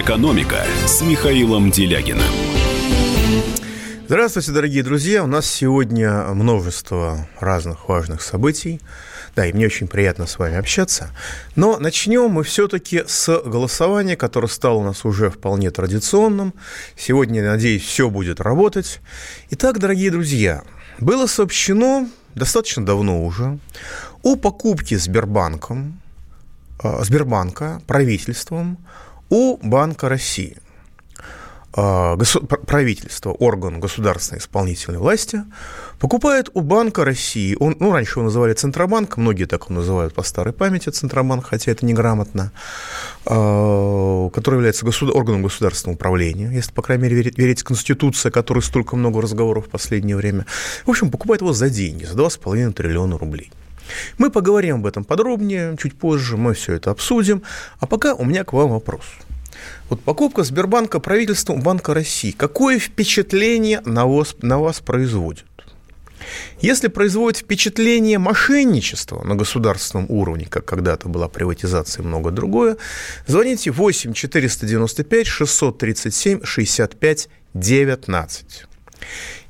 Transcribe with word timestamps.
«Экономика» 0.00 0.64
с 0.86 1.02
Михаилом 1.02 1.70
Делягиным. 1.70 2.26
Здравствуйте, 4.08 4.50
дорогие 4.50 4.82
друзья. 4.82 5.22
У 5.22 5.28
нас 5.28 5.46
сегодня 5.46 6.24
множество 6.34 7.28
разных 7.38 7.88
важных 7.88 8.20
событий. 8.20 8.80
Да, 9.36 9.46
и 9.46 9.52
мне 9.52 9.66
очень 9.66 9.86
приятно 9.86 10.26
с 10.26 10.36
вами 10.36 10.56
общаться. 10.56 11.12
Но 11.54 11.78
начнем 11.78 12.28
мы 12.28 12.42
все-таки 12.42 13.04
с 13.06 13.40
голосования, 13.42 14.16
которое 14.16 14.48
стало 14.48 14.78
у 14.78 14.82
нас 14.82 15.04
уже 15.04 15.30
вполне 15.30 15.70
традиционным. 15.70 16.54
Сегодня, 16.96 17.48
надеюсь, 17.48 17.84
все 17.84 18.10
будет 18.10 18.40
работать. 18.40 19.00
Итак, 19.50 19.78
дорогие 19.78 20.10
друзья, 20.10 20.64
было 20.98 21.28
сообщено 21.28 22.08
достаточно 22.34 22.84
давно 22.84 23.24
уже 23.24 23.60
о 24.24 24.34
покупке 24.34 24.98
Сбербанком, 24.98 26.00
э, 26.82 27.04
Сбербанка 27.04 27.80
правительством 27.86 28.78
у 29.34 29.56
Банка 29.56 30.08
России. 30.08 30.58
А, 31.72 32.16
правительство, 32.68 33.30
орган 33.30 33.80
государственной 33.80 34.38
исполнительной 34.38 35.00
власти, 35.00 35.42
покупает 35.98 36.50
у 36.54 36.60
Банка 36.60 37.04
России, 37.04 37.56
он, 37.58 37.76
ну, 37.80 37.90
раньше 37.90 38.20
его 38.20 38.26
называли 38.26 38.52
Центробанк, 38.52 39.16
многие 39.16 39.46
так 39.46 39.64
его 39.64 39.74
называют 39.74 40.14
по 40.14 40.22
старой 40.22 40.52
памяти 40.52 40.90
Центробанк, 40.90 41.46
хотя 41.46 41.72
это 41.72 41.84
неграмотно, 41.84 42.52
а, 43.26 44.30
который 44.30 44.54
является 44.54 44.84
государ, 44.84 45.16
органом 45.16 45.42
государственного 45.42 45.96
управления, 45.96 46.52
если, 46.52 46.70
по 46.70 46.82
крайней 46.82 47.02
мере, 47.02 47.16
верить, 47.16 47.36
верить 47.36 47.64
Конституции, 47.64 48.28
о 48.28 48.30
которой 48.30 48.60
столько 48.60 48.94
много 48.94 49.20
разговоров 49.20 49.66
в 49.66 49.70
последнее 49.70 50.16
время. 50.16 50.46
В 50.86 50.90
общем, 50.90 51.10
покупает 51.10 51.40
его 51.40 51.52
за 51.52 51.70
деньги, 51.70 52.04
за 52.04 52.14
2,5 52.14 52.72
триллиона 52.72 53.18
рублей. 53.18 53.50
Мы 54.18 54.30
поговорим 54.30 54.76
об 54.76 54.86
этом 54.86 55.04
подробнее, 55.04 55.76
чуть 55.80 55.98
позже 55.98 56.36
мы 56.36 56.54
все 56.54 56.74
это 56.74 56.90
обсудим. 56.90 57.42
А 57.80 57.86
пока 57.86 58.14
у 58.14 58.24
меня 58.24 58.44
к 58.44 58.52
вам 58.52 58.70
вопрос– 58.70 59.04
вот 59.88 60.02
покупка 60.02 60.42
Сбербанка 60.42 61.00
правительством 61.00 61.60
Банка 61.60 61.94
России, 61.94 62.30
какое 62.30 62.78
впечатление 62.78 63.80
на 63.84 64.06
вас, 64.06 64.36
на 64.42 64.58
вас 64.58 64.80
производит? 64.80 65.44
Если 66.60 66.88
производит 66.88 67.40
впечатление 67.40 68.18
мошенничества 68.18 69.22
на 69.24 69.34
государственном 69.34 70.06
уровне, 70.08 70.46
как 70.48 70.64
когда-то 70.64 71.08
была 71.08 71.28
приватизация 71.28 72.02
и 72.02 72.06
многое 72.06 72.32
другое, 72.32 72.78
звоните 73.26 73.70
8 73.70 74.14
495 74.14 75.26
637 75.26 76.44
65 76.44 77.28
19. 77.52 78.64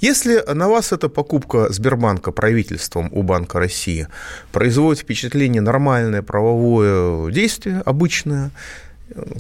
Если 0.01 0.43
на 0.53 0.69
вас 0.69 0.93
эта 0.93 1.09
покупка 1.09 1.73
Сбербанка 1.73 2.33
правительством 2.33 3.09
у 3.13 3.23
Банка 3.23 3.59
России 3.59 4.09
производит 4.53 5.03
впечатление 5.03 5.63
нормальное 5.63 6.23
правовое 6.23 7.31
действие, 7.31 7.83
обычное, 7.85 8.51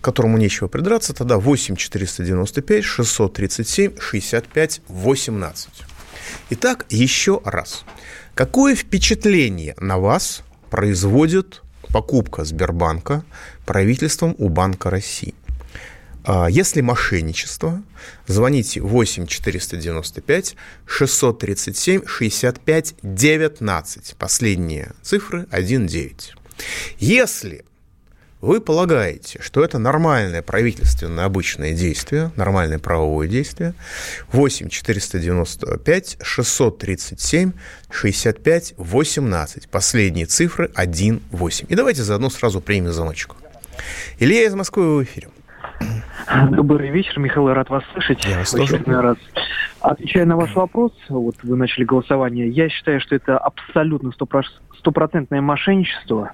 которому 0.01 0.39
нечего 0.39 0.69
придраться, 0.69 1.15
тогда 1.15 1.39
8 1.39 1.77
495 1.77 2.85
637 2.85 3.99
65 3.99 4.81
18. 4.89 5.69
Итак, 6.51 6.87
еще 6.91 7.41
раз. 7.45 7.85
Какое 8.35 8.75
впечатление 8.75 9.75
на 9.79 9.99
вас 9.99 10.43
производит 10.71 11.63
покупка 11.93 12.45
Сбербанка 12.45 13.25
правительством 13.65 14.35
у 14.39 14.49
Банка 14.49 14.91
России? 14.91 15.35
А, 16.25 16.49
если 16.49 16.81
мошенничество, 16.81 17.83
звоните 18.27 18.81
8 18.81 19.27
495 19.27 20.57
637 20.87 22.07
65 22.07 22.95
19. 23.03 24.17
Последние 24.19 24.93
цифры 25.03 25.47
19. 25.53 26.35
Если 26.99 27.65
вы 28.41 28.61
полагаете, 28.61 29.41
что 29.43 29.63
это 29.65 29.79
нормальное 29.79 30.41
правительственное 30.41 31.27
обычное 31.27 31.73
действие, 31.73 32.33
нормальное 32.37 32.79
правовое 32.79 33.29
действие, 33.29 33.75
8 34.33 34.71
495 34.71 36.19
637 36.23 37.53
65 37.91 38.75
18. 38.79 39.69
Последние 39.69 40.27
цифры 40.27 40.71
1 40.75 41.23
8. 41.33 41.67
И 41.69 41.75
давайте 41.75 42.03
заодно 42.03 42.31
сразу 42.31 42.63
примем 42.63 42.93
замочку. 42.93 43.37
Илья 44.19 44.45
из 44.45 44.55
Москвы 44.55 44.97
в 44.97 45.03
эфире. 45.05 45.29
Добрый 46.51 46.91
вечер, 46.91 47.19
Михаил, 47.19 47.53
рад 47.53 47.69
вас 47.69 47.85
слышать. 47.93 48.25
Я 48.25 48.39
вас 48.39 48.51
тоже. 48.51 48.83
раз. 48.87 49.17
Отвечая 49.81 50.25
на 50.25 50.37
ваш 50.37 50.55
вопрос, 50.55 50.93
вот 51.09 51.37
вы 51.43 51.57
начали 51.57 51.85
голосование, 51.85 52.49
я 52.49 52.69
считаю, 52.69 53.01
что 53.01 53.15
это 53.15 53.37
абсолютно 53.37 54.13
стопроцентное 54.79 55.43
мошенничество. 55.43 56.33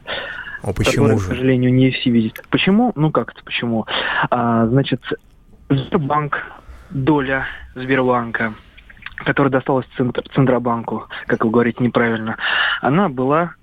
А 0.63 0.73
почему 0.73 1.07
которое, 1.07 1.19
же? 1.19 1.25
к 1.25 1.29
сожалению, 1.29 1.73
не 1.73 1.91
все 1.91 2.11
видят. 2.11 2.43
Почему? 2.51 2.93
Ну 2.95 3.11
как 3.11 3.33
это 3.33 3.43
почему? 3.45 3.87
А, 4.31 4.67
значит, 4.67 5.03
Сбербанк, 5.69 6.39
доля 6.91 7.47
Сбербанка, 7.75 8.55
которая 9.17 9.51
досталась 9.51 9.87
Центр, 9.97 10.23
Центробанку, 10.35 11.09
как 11.27 11.45
вы 11.45 11.51
говорите 11.51 11.83
неправильно, 11.83 12.37
она 12.81 13.09
была, 13.09 13.55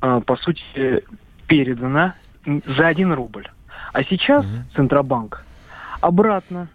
а, 0.00 0.20
по 0.20 0.36
сути, 0.36 1.04
передана 1.46 2.14
за 2.44 2.86
один 2.86 3.12
рубль. 3.12 3.46
А 3.92 4.02
сейчас 4.04 4.44
угу. 4.44 4.54
Центробанк 4.74 5.44
обратно 6.00 6.68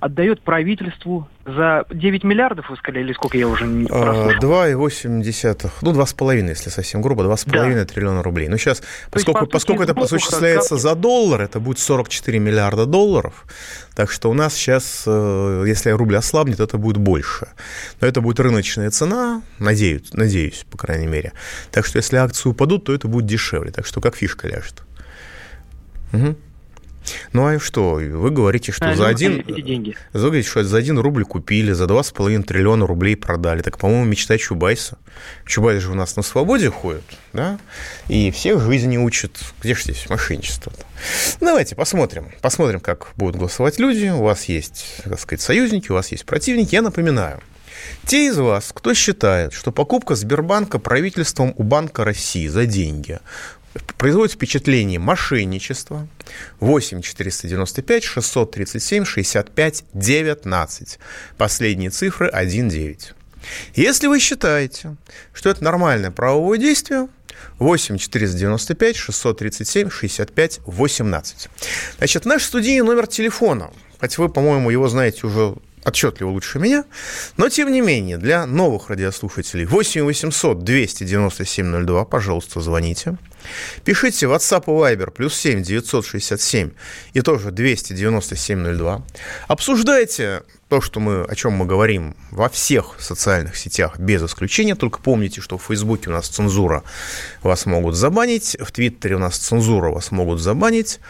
отдает 0.00 0.40
правительству 0.40 1.28
за 1.44 1.84
9 1.90 2.24
миллиардов, 2.24 2.70
вы 2.70 2.76
сказали, 2.76 3.04
или 3.04 3.12
сколько 3.12 3.36
я 3.36 3.46
уже 3.46 3.66
не 3.66 3.86
а, 3.86 4.02
прослушал? 4.02 4.40
2,8, 4.40 5.70
ну, 5.82 5.92
2,5, 5.92 6.48
если 6.48 6.70
совсем 6.70 7.02
грубо, 7.02 7.24
2,5 7.24 7.74
да. 7.74 7.84
триллиона 7.84 8.22
рублей. 8.22 8.48
Но 8.48 8.56
сейчас, 8.56 8.82
поскольку, 9.10 9.40
есть, 9.40 9.52
поскольку 9.52 9.82
это 9.82 9.92
осуществляется 9.92 10.76
за 10.76 10.94
доллар, 10.94 11.42
это 11.42 11.60
будет 11.60 11.78
44 11.78 12.38
миллиарда 12.38 12.86
долларов, 12.86 13.44
так 13.94 14.10
что 14.10 14.30
у 14.30 14.34
нас 14.34 14.54
сейчас, 14.54 15.04
э, 15.06 15.64
если 15.66 15.90
рубль 15.90 16.16
ослабнет, 16.16 16.60
это 16.60 16.78
будет 16.78 16.96
больше. 16.96 17.48
Но 18.00 18.06
это 18.06 18.22
будет 18.22 18.40
рыночная 18.40 18.90
цена, 18.90 19.42
надеюсь, 19.58 20.12
надеюсь, 20.14 20.64
по 20.70 20.78
крайней 20.78 21.06
мере. 21.06 21.32
Так 21.70 21.84
что 21.84 21.98
если 21.98 22.16
акции 22.16 22.48
упадут, 22.48 22.84
то 22.84 22.94
это 22.94 23.06
будет 23.06 23.26
дешевле. 23.26 23.70
Так 23.70 23.84
что 23.86 24.00
как 24.00 24.16
фишка 24.16 24.48
ляжет. 24.48 24.82
Угу. 26.12 26.36
Ну 27.32 27.46
а 27.46 27.58
что, 27.58 27.94
вы 27.94 28.30
говорите, 28.30 28.72
что 28.72 28.90
а, 28.90 28.94
за 28.94 29.08
один... 29.08 29.42
Деньги. 29.42 29.96
Вы 30.12 30.20
говорите, 30.20 30.48
что 30.48 30.62
за 30.62 30.76
один 30.76 30.98
рубль 30.98 31.24
купили, 31.24 31.72
за 31.72 31.86
два 31.86 32.02
с 32.02 32.10
половиной 32.10 32.44
триллиона 32.44 32.86
рублей 32.86 33.16
продали. 33.16 33.62
Так, 33.62 33.78
по-моему, 33.78 34.04
мечта 34.04 34.36
Чубайса. 34.38 34.98
Чубайс 35.46 35.82
же 35.82 35.90
у 35.90 35.94
нас 35.94 36.16
на 36.16 36.22
свободе 36.22 36.70
ходит, 36.70 37.04
да? 37.32 37.58
И 38.08 38.30
всех 38.30 38.60
жизни 38.60 38.96
учат. 38.98 39.38
Где 39.62 39.74
же 39.74 39.82
здесь 39.84 40.08
мошенничество 40.08 40.70
-то? 40.70 40.84
Давайте 41.40 41.74
посмотрим. 41.74 42.30
Посмотрим, 42.42 42.80
как 42.80 43.12
будут 43.16 43.36
голосовать 43.36 43.78
люди. 43.78 44.08
У 44.08 44.22
вас 44.22 44.44
есть, 44.44 45.02
так 45.04 45.18
сказать, 45.18 45.40
союзники, 45.40 45.90
у 45.90 45.94
вас 45.94 46.12
есть 46.12 46.26
противники. 46.26 46.74
Я 46.74 46.82
напоминаю, 46.82 47.40
те 48.06 48.26
из 48.26 48.36
вас, 48.38 48.72
кто 48.74 48.94
считает, 48.94 49.52
что 49.52 49.72
покупка 49.72 50.14
Сбербанка 50.14 50.78
правительством 50.78 51.54
у 51.56 51.62
Банка 51.62 52.04
России 52.04 52.46
за 52.48 52.66
деньги 52.66 53.20
производит 53.96 54.34
впечатление 54.34 54.98
мошенничества. 54.98 56.08
8 56.60 57.02
495 57.02 58.04
637 58.04 59.04
65 59.04 59.84
19. 59.94 60.98
Последние 61.36 61.90
цифры 61.90 62.28
1 62.28 62.68
9. 62.68 63.14
Если 63.74 64.06
вы 64.06 64.20
считаете, 64.20 64.96
что 65.32 65.50
это 65.50 65.64
нормальное 65.64 66.10
правовое 66.10 66.58
действие, 66.58 67.08
8 67.58 67.98
495 67.98 68.96
637 68.96 69.90
65 69.90 70.60
18. 70.66 71.48
Значит, 71.98 72.24
наш 72.24 72.44
студийный 72.44 72.86
номер 72.86 73.06
телефона, 73.06 73.70
хотя 73.98 74.22
вы, 74.22 74.28
по-моему, 74.28 74.70
его 74.70 74.88
знаете 74.88 75.26
уже 75.26 75.54
отчетливо 75.84 76.30
лучше 76.30 76.58
меня. 76.58 76.84
Но, 77.36 77.48
тем 77.48 77.72
не 77.72 77.80
менее, 77.80 78.18
для 78.18 78.46
новых 78.46 78.90
радиослушателей 78.90 79.64
8 79.64 80.04
800 80.04 80.64
297 80.64 81.86
02, 81.86 82.04
пожалуйста, 82.04 82.60
звоните. 82.60 83.16
Пишите 83.84 84.26
WhatsApp 84.26 84.64
и 84.66 84.96
Viber 84.96 85.10
плюс 85.10 85.34
7 85.34 85.62
967 85.62 86.70
и 87.14 87.20
тоже 87.22 87.50
297 87.50 88.76
02. 88.76 89.02
Обсуждайте 89.48 90.42
то, 90.68 90.80
что 90.80 91.00
мы, 91.00 91.24
о 91.24 91.34
чем 91.34 91.54
мы 91.54 91.66
говорим 91.66 92.16
во 92.30 92.48
всех 92.48 92.94
социальных 93.00 93.56
сетях 93.56 93.98
без 93.98 94.22
исключения. 94.22 94.76
Только 94.76 95.00
помните, 95.00 95.40
что 95.40 95.58
в 95.58 95.64
Фейсбуке 95.64 96.10
у 96.10 96.12
нас 96.12 96.28
цензура, 96.28 96.84
вас 97.42 97.66
могут 97.66 97.96
забанить, 97.96 98.56
в 98.60 98.70
Твиттере 98.70 99.16
у 99.16 99.18
нас 99.18 99.36
цензура, 99.36 99.90
вас 99.90 100.12
могут 100.12 100.40
забанить. 100.40 101.00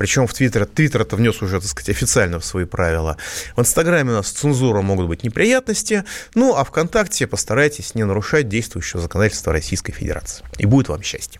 Причем 0.00 0.26
в 0.26 0.32
Твиттер, 0.32 0.64
Твиттер 0.64 1.02
это 1.02 1.14
внес 1.14 1.42
уже, 1.42 1.60
так 1.60 1.68
сказать, 1.68 1.90
официально 1.90 2.40
в 2.40 2.44
свои 2.46 2.64
правила. 2.64 3.18
В 3.54 3.60
Инстаграме 3.60 4.12
у 4.12 4.14
нас 4.14 4.30
цензура, 4.30 4.80
могут 4.80 5.08
быть 5.08 5.24
неприятности. 5.24 6.04
Ну, 6.34 6.56
а 6.56 6.64
ВКонтакте 6.64 7.26
постарайтесь 7.26 7.94
не 7.94 8.04
нарушать 8.04 8.48
действующее 8.48 9.02
законодательство 9.02 9.52
Российской 9.52 9.92
Федерации. 9.92 10.42
И 10.56 10.64
будет 10.64 10.88
вам 10.88 11.02
счастье. 11.02 11.38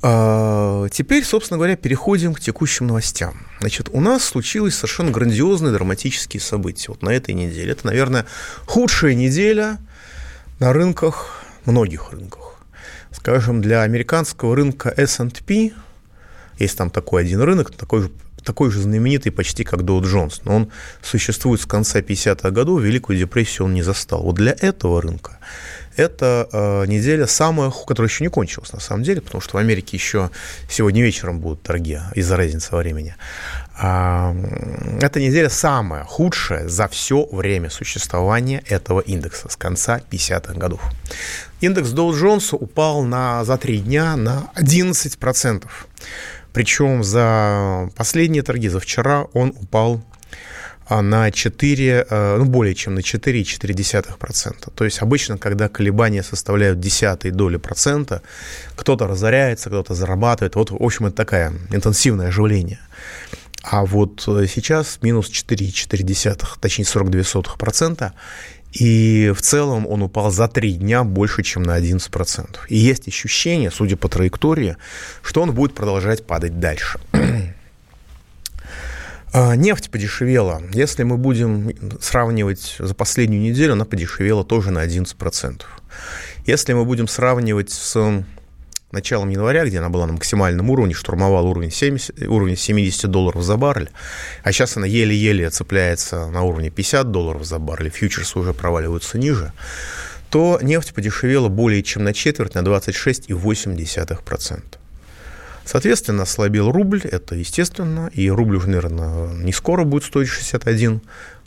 А, 0.00 0.88
теперь, 0.88 1.22
собственно 1.22 1.58
говоря, 1.58 1.76
переходим 1.76 2.32
к 2.32 2.40
текущим 2.40 2.86
новостям. 2.86 3.46
Значит, 3.60 3.90
у 3.92 4.00
нас 4.00 4.24
случилось 4.24 4.74
совершенно 4.74 5.10
грандиозные 5.10 5.74
драматические 5.74 6.40
события 6.40 6.92
вот 6.92 7.02
на 7.02 7.10
этой 7.10 7.34
неделе. 7.34 7.72
Это, 7.72 7.88
наверное, 7.88 8.24
худшая 8.64 9.12
неделя 9.12 9.76
на 10.60 10.72
рынках, 10.72 11.44
многих 11.66 12.10
рынках. 12.12 12.54
Скажем, 13.12 13.60
для 13.60 13.82
американского 13.82 14.56
рынка 14.56 14.88
S&P, 14.96 15.72
есть 16.60 16.76
там 16.76 16.90
такой 16.90 17.22
один 17.22 17.40
рынок, 17.40 17.70
такой 17.72 18.02
же 18.02 18.10
такой 18.44 18.70
же 18.70 18.80
знаменитый 18.80 19.32
почти 19.32 19.64
как 19.64 19.84
Доу 19.84 20.02
Джонс, 20.02 20.40
но 20.44 20.56
он 20.56 20.72
существует 21.02 21.60
с 21.60 21.66
конца 21.66 22.00
50-х 22.00 22.50
годов, 22.50 22.80
Великую 22.80 23.18
депрессию 23.18 23.66
он 23.66 23.74
не 23.74 23.82
застал. 23.82 24.22
Вот 24.22 24.36
для 24.36 24.56
этого 24.58 25.02
рынка 25.02 25.38
эта 25.96 26.48
э, 26.52 26.86
неделя 26.86 27.26
самая, 27.26 27.70
которая 27.70 28.08
еще 28.08 28.24
не 28.24 28.30
кончилась 28.30 28.72
на 28.72 28.80
самом 28.80 29.02
деле, 29.02 29.20
потому 29.20 29.40
что 29.40 29.56
в 29.56 29.60
Америке 29.60 29.96
еще 29.96 30.30
сегодня 30.68 31.02
вечером 31.02 31.40
будут 31.40 31.62
торги 31.62 31.98
из-за 32.14 32.36
разницы 32.36 32.74
времени. 32.74 33.16
А, 33.76 34.34
эта 35.00 35.20
неделя 35.20 35.48
самая 35.48 36.04
худшая 36.04 36.68
за 36.68 36.88
все 36.88 37.26
время 37.30 37.70
существования 37.70 38.62
этого 38.66 39.00
индекса 39.00 39.48
с 39.48 39.56
конца 39.56 40.00
50-х 40.10 40.54
годов. 40.54 40.80
Индекс 41.60 41.90
Доу 41.90 42.14
Джонса 42.14 42.56
упал 42.56 43.02
на, 43.02 43.44
за 43.44 43.58
три 43.58 43.78
дня 43.78 44.16
на 44.16 44.50
11%. 44.56 45.64
Причем 46.52 47.04
за 47.04 47.90
последние 47.96 48.42
торги, 48.42 48.68
за 48.68 48.80
вчера, 48.80 49.26
он 49.32 49.54
упал 49.60 50.02
а, 50.90 51.02
на 51.02 51.30
4, 51.30 52.06
э, 52.10 52.36
ну, 52.38 52.44
более 52.46 52.74
чем 52.74 52.96
на 52.96 52.98
4,4%. 52.98 54.72
То 54.74 54.84
есть 54.84 55.02
обычно, 55.02 55.38
когда 55.38 55.68
колебания 55.68 56.24
составляют 56.24 56.80
десятые 56.80 57.30
доли 57.30 57.58
процента, 57.58 58.22
кто-то 58.74 59.06
разоряется, 59.06 59.70
кто-то 59.70 59.94
зарабатывает. 59.94 60.56
Вот, 60.56 60.72
в 60.72 60.82
общем, 60.82 61.06
это 61.06 61.16
такое 61.16 61.52
интенсивное 61.70 62.28
оживление. 62.28 62.80
А 63.62 63.84
вот 63.84 64.24
э, 64.26 64.46
сейчас 64.48 64.98
минус 65.02 65.30
4,4, 65.30 66.58
точнее 66.60 66.84
42%. 66.84 68.12
И 68.72 69.32
в 69.34 69.42
целом 69.42 69.86
он 69.86 70.02
упал 70.02 70.30
за 70.30 70.46
три 70.48 70.74
дня 70.74 71.02
больше, 71.02 71.42
чем 71.42 71.62
на 71.62 71.78
11%. 71.78 72.56
И 72.68 72.76
есть 72.76 73.08
ощущение, 73.08 73.70
судя 73.70 73.96
по 73.96 74.08
траектории, 74.08 74.76
что 75.22 75.42
он 75.42 75.52
будет 75.52 75.74
продолжать 75.74 76.26
падать 76.26 76.58
дальше. 76.58 77.00
А, 79.32 79.54
нефть 79.54 79.92
подешевела. 79.92 80.60
Если 80.72 81.04
мы 81.04 81.16
будем 81.16 81.72
сравнивать 82.00 82.74
за 82.80 82.96
последнюю 82.96 83.40
неделю, 83.40 83.74
она 83.74 83.84
подешевела 83.84 84.42
тоже 84.42 84.72
на 84.72 84.84
11%. 84.84 85.62
Если 86.46 86.72
мы 86.72 86.84
будем 86.84 87.06
сравнивать 87.06 87.70
с 87.70 88.24
началом 88.92 89.30
января, 89.30 89.64
где 89.64 89.78
она 89.78 89.88
была 89.88 90.06
на 90.06 90.14
максимальном 90.14 90.70
уровне, 90.70 90.94
штурмовала 90.94 91.46
уровень 91.46 91.70
70, 91.70 92.28
уровень 92.28 92.56
70 92.56 93.10
долларов 93.10 93.42
за 93.42 93.56
баррель, 93.56 93.90
а 94.42 94.52
сейчас 94.52 94.76
она 94.76 94.86
еле-еле 94.86 95.50
цепляется 95.50 96.28
на 96.28 96.42
уровне 96.42 96.70
50 96.70 97.10
долларов 97.10 97.44
за 97.44 97.58
баррель, 97.58 97.90
фьючерсы 97.90 98.38
уже 98.38 98.54
проваливаются 98.54 99.18
ниже, 99.18 99.52
то 100.30 100.58
нефть 100.62 100.94
подешевела 100.94 101.48
более 101.48 101.82
чем 101.82 102.04
на 102.04 102.14
четверть, 102.14 102.54
на 102.54 102.60
26,8%. 102.60 104.62
Соответственно, 105.64 106.22
ослабил 106.22 106.72
рубль, 106.72 107.02
это 107.04 107.36
естественно, 107.36 108.10
и 108.12 108.30
рубль 108.30 108.56
уже, 108.56 108.68
наверное, 108.68 109.28
не 109.28 109.52
скоро 109.52 109.84
будет 109.84 110.04
стоить 110.04 110.28
61 110.28 111.00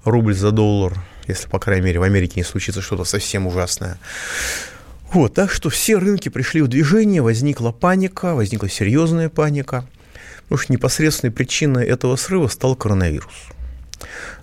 рубль 0.05 0.33
за 0.33 0.51
доллар, 0.51 0.93
если, 1.27 1.49
по 1.49 1.59
крайней 1.59 1.85
мере, 1.85 1.99
в 1.99 2.03
Америке 2.03 2.33
не 2.37 2.43
случится 2.43 2.81
что-то 2.81 3.03
совсем 3.03 3.47
ужасное. 3.47 3.97
Вот, 5.13 5.35
так 5.35 5.51
что 5.51 5.69
все 5.69 5.97
рынки 5.97 6.29
пришли 6.29 6.63
в 6.63 6.67
движение, 6.67 7.21
возникла 7.21 7.71
паника, 7.71 8.33
возникла 8.33 8.67
серьезная 8.67 9.29
паника, 9.29 9.85
потому 10.43 10.57
что 10.57 10.73
непосредственной 10.73 11.31
причиной 11.31 11.85
этого 11.85 12.15
срыва 12.15 12.47
стал 12.47 12.75
коронавирус. 12.75 13.31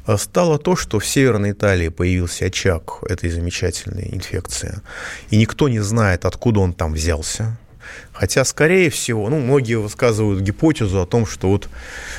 А 0.04 0.16
стало 0.16 0.60
то, 0.60 0.76
что 0.76 1.00
в 1.00 1.06
Северной 1.06 1.50
Италии 1.52 1.88
появился 1.88 2.44
очаг 2.44 3.02
этой 3.02 3.30
замечательной 3.30 4.10
инфекции, 4.14 4.80
и 5.30 5.36
никто 5.38 5.68
не 5.68 5.80
знает, 5.80 6.24
откуда 6.24 6.60
он 6.60 6.72
там 6.72 6.92
взялся. 6.92 7.58
Хотя, 8.12 8.44
скорее 8.44 8.90
всего, 8.90 9.28
ну, 9.28 9.40
многие 9.40 9.74
высказывают 9.74 10.40
гипотезу 10.40 11.02
о 11.02 11.06
том, 11.06 11.26
что 11.26 11.48
вот 11.48 11.68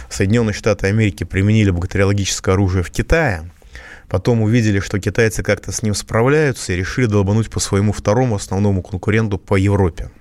Соединенные 0.09 0.53
Штаты 0.53 0.87
Америки 0.87 1.23
применили 1.23 1.69
бактериологическое 1.69 2.53
оружие 2.53 2.83
в 2.83 2.91
Китае– 2.91 3.49
Потом 4.11 4.41
увидели, 4.41 4.81
что 4.81 4.99
китайцы 4.99 5.41
как-то 5.41 5.71
с 5.71 5.83
ним 5.83 5.95
справляются 5.95 6.73
и 6.73 6.75
решили 6.75 7.05
долбануть 7.05 7.49
по 7.49 7.61
своему 7.61 7.93
второму 7.93 8.35
основному 8.35 8.81
конкуренту 8.81 9.37
по 9.37 9.55
Европе. 9.55 10.11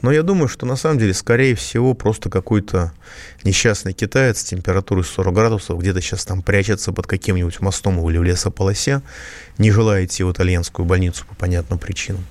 Но 0.00 0.10
я 0.10 0.22
думаю, 0.22 0.48
что 0.48 0.64
на 0.64 0.76
самом 0.76 0.98
деле, 0.98 1.12
скорее 1.12 1.54
всего, 1.54 1.92
просто 1.92 2.30
какой-то 2.30 2.94
несчастный 3.44 3.92
китаец 3.92 4.40
с 4.40 4.44
температурой 4.44 5.04
40 5.04 5.34
градусов 5.34 5.78
где-то 5.78 6.00
сейчас 6.00 6.24
там 6.24 6.40
прячется 6.40 6.90
под 6.92 7.06
каким-нибудь 7.06 7.60
мостом 7.60 8.00
или 8.08 8.16
в 8.16 8.22
лесополосе, 8.22 9.02
не 9.58 9.70
желая 9.70 10.06
идти 10.06 10.24
в 10.24 10.32
итальянскую 10.32 10.86
больницу 10.86 11.26
по 11.28 11.34
понятным 11.34 11.78
причинам. 11.78 12.24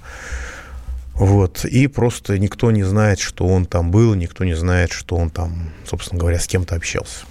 Вот. 1.14 1.64
И 1.64 1.86
просто 1.86 2.40
никто 2.40 2.72
не 2.72 2.82
знает, 2.82 3.20
что 3.20 3.46
он 3.46 3.68
там 3.68 3.92
был, 3.92 4.16
никто 4.16 4.44
не 4.46 4.56
знает, 4.56 4.92
что 4.92 5.16
он 5.16 5.30
там, 5.30 5.74
собственно 5.86 6.20
говоря, 6.20 6.40
с 6.40 6.48
кем-то 6.48 6.74
общался. 6.74 7.26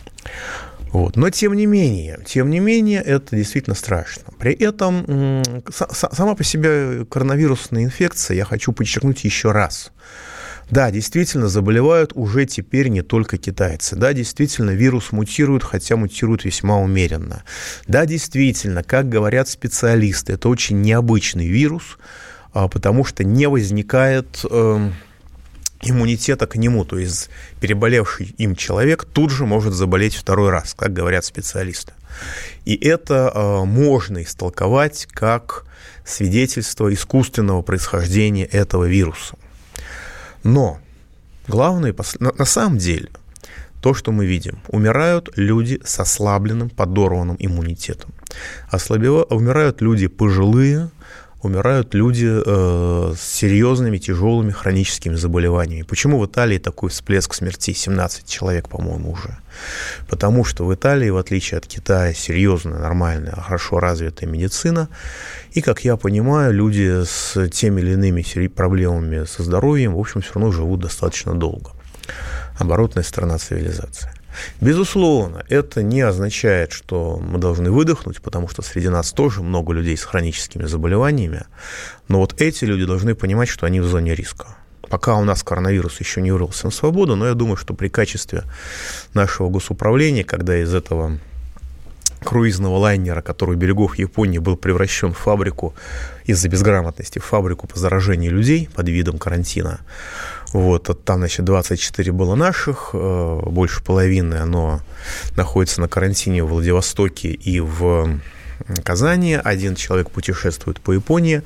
Вот. 0.92 1.16
Но 1.16 1.30
тем 1.30 1.54
не 1.54 1.66
менее, 1.66 2.20
тем 2.26 2.50
не 2.50 2.58
менее, 2.58 3.00
это 3.00 3.36
действительно 3.36 3.76
страшно. 3.76 4.24
При 4.38 4.52
этом 4.52 5.42
сама 5.70 6.34
по 6.34 6.42
себе 6.42 7.04
коронавирусная 7.04 7.84
инфекция, 7.84 8.36
я 8.36 8.44
хочу 8.44 8.72
подчеркнуть 8.72 9.24
еще 9.24 9.52
раз, 9.52 9.92
да, 10.70 10.90
действительно, 10.90 11.48
заболевают 11.48 12.12
уже 12.14 12.46
теперь 12.46 12.88
не 12.88 13.02
только 13.02 13.38
китайцы. 13.38 13.96
Да, 13.96 14.12
действительно, 14.12 14.70
вирус 14.70 15.10
мутирует, 15.10 15.64
хотя 15.64 15.96
мутирует 15.96 16.44
весьма 16.44 16.78
умеренно. 16.78 17.42
Да, 17.88 18.06
действительно, 18.06 18.84
как 18.84 19.08
говорят 19.08 19.48
специалисты, 19.48 20.34
это 20.34 20.48
очень 20.48 20.80
необычный 20.80 21.48
вирус, 21.48 21.98
а, 22.52 22.68
потому 22.68 23.04
что 23.04 23.24
не 23.24 23.48
возникает 23.48 24.44
эм, 24.48 24.94
иммунитета 25.82 26.46
к 26.46 26.56
нему, 26.56 26.84
то 26.84 26.98
есть 26.98 27.30
переболевший 27.60 28.34
им 28.38 28.54
человек 28.54 29.04
тут 29.04 29.30
же 29.30 29.46
может 29.46 29.72
заболеть 29.72 30.14
второй 30.14 30.50
раз, 30.50 30.74
как 30.74 30.92
говорят 30.92 31.24
специалисты. 31.24 31.92
И 32.64 32.74
это 32.74 33.32
э, 33.34 33.64
можно 33.64 34.22
истолковать 34.22 35.06
как 35.10 35.64
свидетельство 36.04 36.92
искусственного 36.92 37.62
происхождения 37.62 38.44
этого 38.44 38.84
вируса. 38.84 39.36
Но 40.42 40.80
главное, 41.46 41.94
на, 42.18 42.44
самом 42.44 42.78
деле, 42.78 43.08
то, 43.80 43.94
что 43.94 44.12
мы 44.12 44.26
видим, 44.26 44.60
умирают 44.68 45.30
люди 45.36 45.80
с 45.84 45.98
ослабленным, 46.00 46.68
подорванным 46.68 47.36
иммунитетом. 47.38 48.12
Ослабева, 48.70 49.24
умирают 49.24 49.80
люди 49.80 50.06
пожилые, 50.06 50.90
умирают 51.42 51.94
люди 51.94 52.28
э, 52.28 53.14
с 53.16 53.20
серьезными, 53.20 53.98
тяжелыми 53.98 54.50
хроническими 54.50 55.14
заболеваниями. 55.14 55.82
Почему 55.82 56.18
в 56.18 56.26
Италии 56.26 56.58
такой 56.58 56.90
всплеск 56.90 57.34
смерти? 57.34 57.72
17 57.72 58.26
человек, 58.26 58.68
по-моему, 58.68 59.12
уже. 59.12 59.38
Потому 60.08 60.44
что 60.44 60.66
в 60.66 60.74
Италии, 60.74 61.10
в 61.10 61.16
отличие 61.16 61.58
от 61.58 61.66
Китая, 61.66 62.12
серьезная, 62.12 62.78
нормальная, 62.78 63.32
хорошо 63.32 63.80
развитая 63.80 64.28
медицина. 64.28 64.88
И, 65.52 65.62
как 65.62 65.84
я 65.84 65.96
понимаю, 65.96 66.52
люди 66.52 67.04
с 67.04 67.48
теми 67.48 67.80
или 67.80 67.92
иными 67.92 68.46
проблемами 68.48 69.24
со 69.24 69.42
здоровьем, 69.42 69.94
в 69.94 69.98
общем, 69.98 70.20
все 70.20 70.34
равно 70.34 70.52
живут 70.52 70.80
достаточно 70.80 71.34
долго. 71.34 71.70
Оборотная 72.58 73.04
сторона 73.04 73.38
цивилизации. 73.38 74.19
Безусловно, 74.60 75.44
это 75.48 75.82
не 75.82 76.00
означает, 76.00 76.72
что 76.72 77.18
мы 77.18 77.38
должны 77.38 77.70
выдохнуть, 77.70 78.20
потому 78.20 78.48
что 78.48 78.62
среди 78.62 78.88
нас 78.88 79.12
тоже 79.12 79.42
много 79.42 79.72
людей 79.72 79.96
с 79.96 80.04
хроническими 80.04 80.64
заболеваниями, 80.64 81.44
но 82.08 82.18
вот 82.18 82.40
эти 82.40 82.64
люди 82.64 82.84
должны 82.84 83.14
понимать, 83.14 83.48
что 83.48 83.66
они 83.66 83.80
в 83.80 83.86
зоне 83.86 84.14
риска. 84.14 84.56
Пока 84.88 85.16
у 85.16 85.24
нас 85.24 85.42
коронавирус 85.42 86.00
еще 86.00 86.20
не 86.20 86.32
вырвался 86.32 86.66
на 86.66 86.72
свободу, 86.72 87.14
но 87.14 87.28
я 87.28 87.34
думаю, 87.34 87.56
что 87.56 87.74
при 87.74 87.88
качестве 87.88 88.42
нашего 89.14 89.48
госуправления, 89.48 90.24
когда 90.24 90.60
из 90.60 90.74
этого 90.74 91.18
круизного 92.24 92.76
лайнера, 92.76 93.22
который 93.22 93.56
у 93.56 93.58
берегов 93.58 93.98
Японии 93.98 94.38
был 94.38 94.56
превращен 94.56 95.12
в 95.12 95.18
фабрику 95.18 95.74
из-за 96.24 96.48
безграмотности, 96.48 97.18
в 97.18 97.24
фабрику 97.24 97.66
по 97.66 97.78
заражению 97.78 98.32
людей 98.32 98.68
под 98.74 98.88
видом 98.88 99.18
карантина, 99.18 99.80
вот, 100.52 101.04
там, 101.04 101.18
значит, 101.18 101.44
24 101.44 102.12
было 102.12 102.34
наших, 102.34 102.90
э, 102.92 103.40
больше 103.46 103.82
половины 103.82 104.34
оно 104.34 104.80
находится 105.36 105.80
на 105.80 105.88
карантине 105.88 106.42
в 106.42 106.48
Владивостоке 106.48 107.28
и 107.28 107.60
в 107.60 108.20
Казани. 108.82 109.34
Один 109.42 109.76
человек 109.76 110.10
путешествует 110.10 110.80
по 110.80 110.92
Японии, 110.92 111.42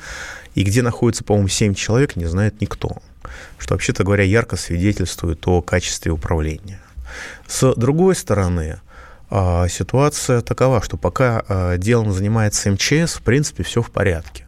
и 0.55 0.63
где 0.63 0.83
находится, 0.83 1.23
по-моему, 1.23 1.49
7 1.49 1.75
человек, 1.75 2.17
не 2.17 2.27
знает 2.27 2.61
никто. 2.61 2.97
Что, 3.59 3.75
вообще-то 3.75 4.05
говоря, 4.05 4.25
ярко 4.25 4.57
свидетельствует 4.57 5.47
о 5.47 5.61
качестве 5.61 6.13
управления. 6.13 6.81
С 7.47 7.75
другой 7.75 8.15
стороны, 8.15 8.81
а, 9.31 9.69
ситуация 9.69 10.41
такова, 10.41 10.83
что 10.83 10.97
пока 10.97 11.45
а, 11.49 11.77
делом 11.77 12.13
занимается 12.13 12.71
МЧС, 12.71 13.17
в 13.17 13.23
принципе, 13.23 13.63
все 13.63 13.83
в 13.83 13.91
порядке. 13.91 14.47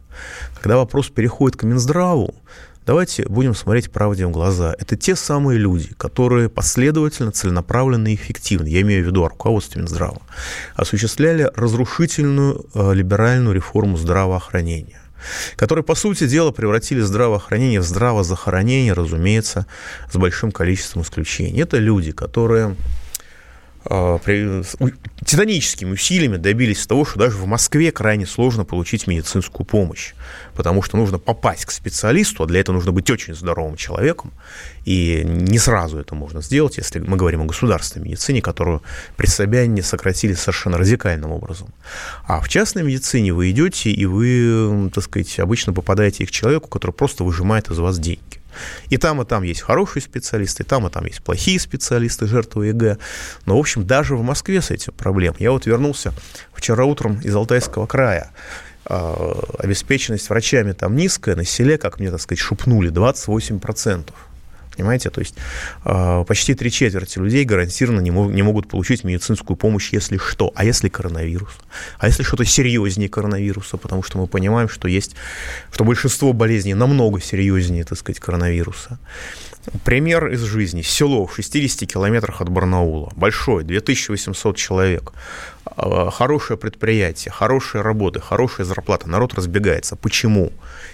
Когда 0.55 0.77
вопрос 0.77 1.09
переходит 1.09 1.57
к 1.57 1.63
Минздраву, 1.63 2.33
Давайте 2.87 3.27
будем 3.27 3.53
смотреть 3.53 3.91
правде 3.91 4.25
в 4.25 4.31
глаза. 4.31 4.73
Это 4.79 4.95
те 4.95 5.17
самые 5.17 5.59
люди, 5.59 5.93
которые 5.97 6.47
последовательно, 6.47 7.33
целенаправленно 7.33 8.07
и 8.07 8.15
эффективно, 8.15 8.65
я 8.65 8.79
имею 8.79 9.03
в 9.03 9.07
виду 9.07 9.25
о 9.25 9.27
руководстве 9.27 9.81
Минздрава, 9.81 10.21
осуществляли 10.73 11.51
разрушительную 11.53 12.65
э, 12.73 12.93
либеральную 12.93 13.53
реформу 13.53 13.97
здравоохранения 13.97 15.01
которые, 15.55 15.83
по 15.83 15.95
сути 15.95 16.27
дела, 16.27 16.51
превратили 16.51 17.01
здравоохранение 17.01 17.81
в 17.81 17.83
здравозахоронение, 17.83 18.93
разумеется, 18.93 19.65
с 20.11 20.15
большим 20.15 20.51
количеством 20.51 21.01
исключений. 21.01 21.59
Это 21.59 21.79
люди, 21.79 22.11
которые 22.11 22.75
при, 23.87 24.63
титаническими 25.25 25.91
усилиями 25.91 26.37
добились 26.37 26.85
того, 26.85 27.05
что 27.05 27.19
даже 27.19 27.37
в 27.37 27.45
Москве 27.45 27.91
крайне 27.91 28.25
сложно 28.25 28.65
получить 28.65 29.07
медицинскую 29.07 29.65
помощь, 29.65 30.13
потому 30.55 30.81
что 30.81 30.97
нужно 30.97 31.19
попасть 31.19 31.65
к 31.65 31.71
специалисту, 31.71 32.43
а 32.43 32.45
для 32.47 32.59
этого 32.59 32.75
нужно 32.75 32.91
быть 32.91 33.09
очень 33.09 33.33
здоровым 33.33 33.75
человеком, 33.75 34.31
и 34.85 35.23
не 35.25 35.59
сразу 35.59 35.99
это 35.99 36.15
можно 36.15 36.41
сделать, 36.41 36.77
если 36.77 36.99
мы 36.99 37.17
говорим 37.17 37.41
о 37.41 37.45
государственной 37.45 38.05
медицине, 38.05 38.41
которую 38.41 38.81
при 39.15 39.27
Собянине 39.27 39.83
сократили 39.83 40.33
совершенно 40.33 40.77
радикальным 40.77 41.31
образом. 41.31 41.73
А 42.25 42.41
в 42.41 42.49
частной 42.49 42.83
медицине 42.83 43.33
вы 43.33 43.51
идете, 43.51 43.89
и 43.89 44.05
вы, 44.05 44.89
так 44.93 45.03
сказать, 45.03 45.39
обычно 45.39 45.73
попадаете 45.73 46.25
к 46.25 46.31
человеку, 46.31 46.67
который 46.67 46.91
просто 46.91 47.23
выжимает 47.23 47.69
из 47.69 47.77
вас 47.79 47.99
деньги. 47.99 48.39
И 48.89 48.97
там, 48.97 49.21
и 49.21 49.25
там 49.25 49.43
есть 49.43 49.61
хорошие 49.61 50.03
специалисты, 50.03 50.63
и 50.63 50.65
там, 50.65 50.87
и 50.87 50.89
там 50.89 51.05
есть 51.05 51.21
плохие 51.23 51.59
специалисты, 51.59 52.27
жертвы 52.27 52.67
ЕГЭ. 52.67 52.97
Но, 53.45 53.57
в 53.57 53.59
общем, 53.59 53.85
даже 53.85 54.15
в 54.15 54.23
Москве 54.23 54.61
с 54.61 54.71
этим 54.71 54.93
проблем. 54.93 55.35
Я 55.39 55.51
вот 55.51 55.65
вернулся 55.65 56.13
вчера 56.53 56.85
утром 56.85 57.19
из 57.21 57.35
Алтайского 57.35 57.85
края. 57.85 58.31
А, 58.89 59.43
обеспеченность 59.59 60.29
врачами 60.29 60.71
там 60.71 60.95
низкая, 60.95 61.35
на 61.35 61.43
селе, 61.43 61.77
как 61.77 61.99
мне, 61.99 62.09
так 62.09 62.21
сказать, 62.21 62.39
шепнули, 62.39 62.89
28%. 62.91 64.09
Понимаете, 64.77 65.09
то 65.09 65.21
есть 65.21 65.33
э, 65.85 66.23
почти 66.27 66.53
три 66.53 66.71
четверти 66.71 67.17
людей 67.17 67.43
гарантированно 67.45 67.99
не, 67.99 68.11
мог, 68.11 68.31
не 68.31 68.43
могут 68.43 68.67
получить 68.67 69.03
медицинскую 69.03 69.57
помощь, 69.57 69.91
если 69.91 70.17
что. 70.17 70.51
А 70.53 70.63
если 70.63 70.87
коронавирус? 70.87 71.53
А 71.97 72.05
если 72.05 72.21
что-то 72.21 72.45
серьезнее 72.45 73.09
коронавируса? 73.09 73.77
Потому 73.77 74.03
что 74.03 74.19
мы 74.19 74.27
понимаем, 74.27 74.69
что 74.69 74.87
есть, 74.87 75.15
что 75.71 75.83
большинство 75.83 76.31
болезней 76.31 76.75
намного 76.75 77.19
серьезнее, 77.19 77.85
так 77.85 77.97
сказать, 77.97 78.19
коронавируса. 78.19 78.99
Пример 79.83 80.27
из 80.27 80.41
жизни. 80.43 80.81
Село 80.81 81.25
в 81.25 81.35
60 81.35 81.89
километрах 81.89 82.41
от 82.41 82.49
Барнаула. 82.49 83.11
Большое, 83.15 83.65
2800 83.65 84.55
человек. 84.55 85.13
А, 85.65 86.09
хорошее 86.09 86.57
предприятие, 86.57 87.31
хорошие 87.31 87.81
работы, 87.81 88.19
хорошая 88.19 88.65
зарплата. 88.65 89.09
Народ 89.09 89.33
разбегается. 89.33 89.95
Почему? 89.95 90.51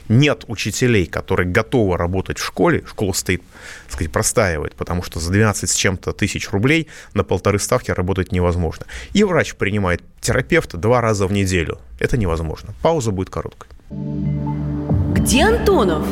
Нет 0.09 0.45
учителей, 0.47 1.05
которые 1.05 1.47
готовы 1.47 1.97
работать 1.97 2.39
в 2.39 2.45
школе. 2.45 2.83
Школа 2.87 3.13
стоит, 3.13 3.43
так 3.85 3.93
сказать, 3.93 4.11
простаивает, 4.11 4.75
потому 4.75 5.03
что 5.03 5.19
за 5.19 5.31
12 5.31 5.69
с 5.69 5.75
чем-то 5.75 6.11
тысяч 6.13 6.49
рублей 6.49 6.87
на 7.13 7.23
полторы 7.23 7.59
ставки 7.59 7.91
работать 7.91 8.31
невозможно. 8.31 8.85
И 9.13 9.23
врач 9.23 9.55
принимает 9.55 10.01
терапевта 10.19 10.77
два 10.77 10.99
раза 10.99 11.27
в 11.27 11.31
неделю. 11.31 11.79
Это 11.99 12.17
невозможно. 12.17 12.73
Пауза 12.81 13.11
будет 13.11 13.29
короткой. 13.29 13.69
Где 13.89 15.43
Антонов? 15.43 16.05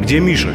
Где 0.00 0.18
Миша? 0.18 0.54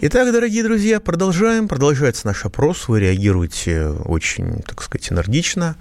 Итак, 0.00 0.30
дорогие 0.32 0.62
друзья, 0.62 1.00
продолжаем. 1.00 1.66
Продолжается 1.66 2.28
наш 2.28 2.44
опрос. 2.44 2.86
Вы 2.86 3.00
реагируете 3.00 3.88
очень, 3.88 4.62
так 4.62 4.80
сказать, 4.80 5.10
энергично. 5.10 5.74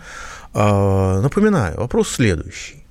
А, 0.55 1.21
напоминаю, 1.21 1.77
вопрос 1.77 2.09
следующий. 2.09 2.83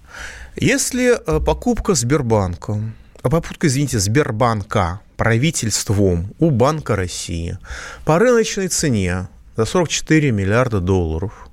Если 0.55 1.19
а, 1.27 1.41
покупка 1.41 1.95
Сбербанка, 1.95 2.81
а 3.23 3.29
покупка, 3.29 3.67
извините, 3.67 3.99
Сбербанка 3.99 5.01
правительством 5.17 6.33
у 6.39 6.51
Банка 6.51 6.95
России 6.95 7.59
по 8.05 8.21
рыночной 8.21 8.69
цене 8.69 9.27
за 9.57 9.65
44 9.65 10.31
миллиарда 10.31 10.79
долларов 10.79 11.46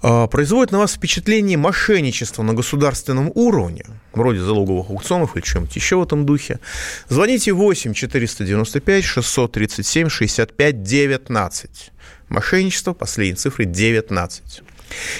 производит 0.00 0.72
на 0.72 0.78
вас 0.78 0.94
впечатление 0.94 1.58
мошенничества 1.58 2.42
на 2.42 2.54
государственном 2.54 3.32
уровне, 3.34 3.84
вроде 4.12 4.40
залоговых 4.40 4.90
аукционов 4.90 5.36
или 5.36 5.42
чем-то 5.42 5.72
еще 5.74 5.96
в 5.96 6.02
этом 6.02 6.26
духе, 6.26 6.60
звоните 7.08 7.52
8 7.52 7.94
495 7.94 9.04
637 9.04 10.08
65 10.08 10.82
19. 10.82 11.92
Мошенничество, 12.28 12.92
последние 12.92 13.36
цифры 13.36 13.64
19. 13.64 14.62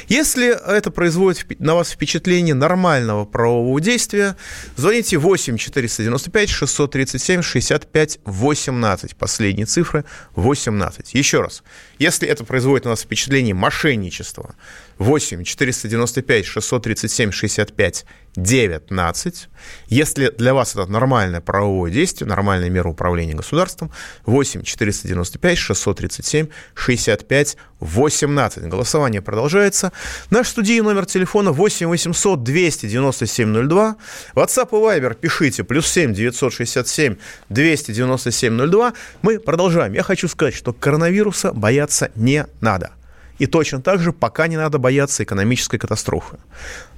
Если 0.08 0.48
это 0.48 0.90
производит 0.90 1.60
на 1.60 1.74
вас 1.74 1.90
впечатление 1.90 2.54
нормального 2.54 3.24
правового 3.24 3.80
действия, 3.80 4.36
звоните 4.76 5.18
8 5.18 5.56
495 5.56 6.50
637 6.50 7.42
65 7.42 8.18
18. 8.24 9.16
Последние 9.16 9.66
цифры 9.66 10.04
18. 10.34 11.14
Еще 11.14 11.40
раз. 11.40 11.62
Если 11.98 12.28
это 12.28 12.44
производит 12.44 12.84
на 12.84 12.90
вас 12.90 13.02
впечатление 13.02 13.54
мошенничества, 13.54 14.54
8 14.98 15.44
495 15.44 16.46
637 16.46 17.32
65 17.32 18.04
19. 18.36 19.48
Если 19.88 20.30
для 20.30 20.54
вас 20.54 20.74
это 20.74 20.86
нормальное 20.86 21.40
правовое 21.40 21.90
действие, 21.90 22.28
нормальная 22.28 22.70
мера 22.70 22.88
управления 22.88 23.34
государством, 23.34 23.90
8 24.26 24.62
495 24.62 25.58
637 25.58 26.48
65 26.74 27.56
18. 27.80 28.64
Голосование 28.64 29.22
продолжается. 29.22 29.92
Наш 30.30 30.48
студийный 30.48 30.88
номер 30.88 31.06
телефона 31.06 31.52
8 31.52 31.86
800 31.88 32.42
297 32.42 33.68
02. 33.68 33.96
WhatsApp 34.34 34.68
и 34.70 35.00
Viber 35.00 35.14
пишите. 35.14 35.64
Плюс 35.64 35.86
7 35.88 36.14
967 36.14 37.16
297 37.48 38.70
02. 38.70 38.92
Мы 39.22 39.40
продолжаем. 39.40 39.92
Я 39.92 40.02
хочу 40.02 40.28
сказать, 40.28 40.54
что 40.54 40.72
коронавируса 40.72 41.52
бояться 41.52 42.10
не 42.14 42.46
надо. 42.60 42.92
И 43.38 43.46
точно 43.46 43.80
так 43.80 44.00
же 44.00 44.12
пока 44.12 44.48
не 44.48 44.56
надо 44.56 44.78
бояться 44.78 45.22
экономической 45.22 45.78
катастрофы. 45.78 46.38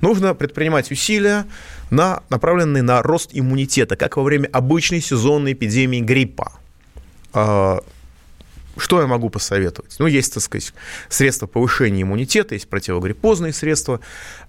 Нужно 0.00 0.34
предпринимать 0.34 0.90
усилия, 0.90 1.44
на, 1.90 2.22
направленные 2.30 2.82
на 2.82 3.02
рост 3.02 3.30
иммунитета, 3.32 3.96
как 3.96 4.16
во 4.16 4.22
время 4.22 4.48
обычной 4.52 5.00
сезонной 5.00 5.52
эпидемии 5.52 6.00
гриппа. 6.00 6.52
А, 8.76 8.80
что 8.80 9.00
я 9.00 9.06
могу 9.06 9.30
посоветовать? 9.30 9.96
Ну, 9.98 10.06
есть, 10.06 10.34
так 10.34 10.42
сказать, 10.42 10.72
средства 11.08 11.46
повышения 11.46 12.02
иммунитета, 12.02 12.54
есть 12.54 12.68
противогриппозные 12.68 13.52
средства, 13.52 14.00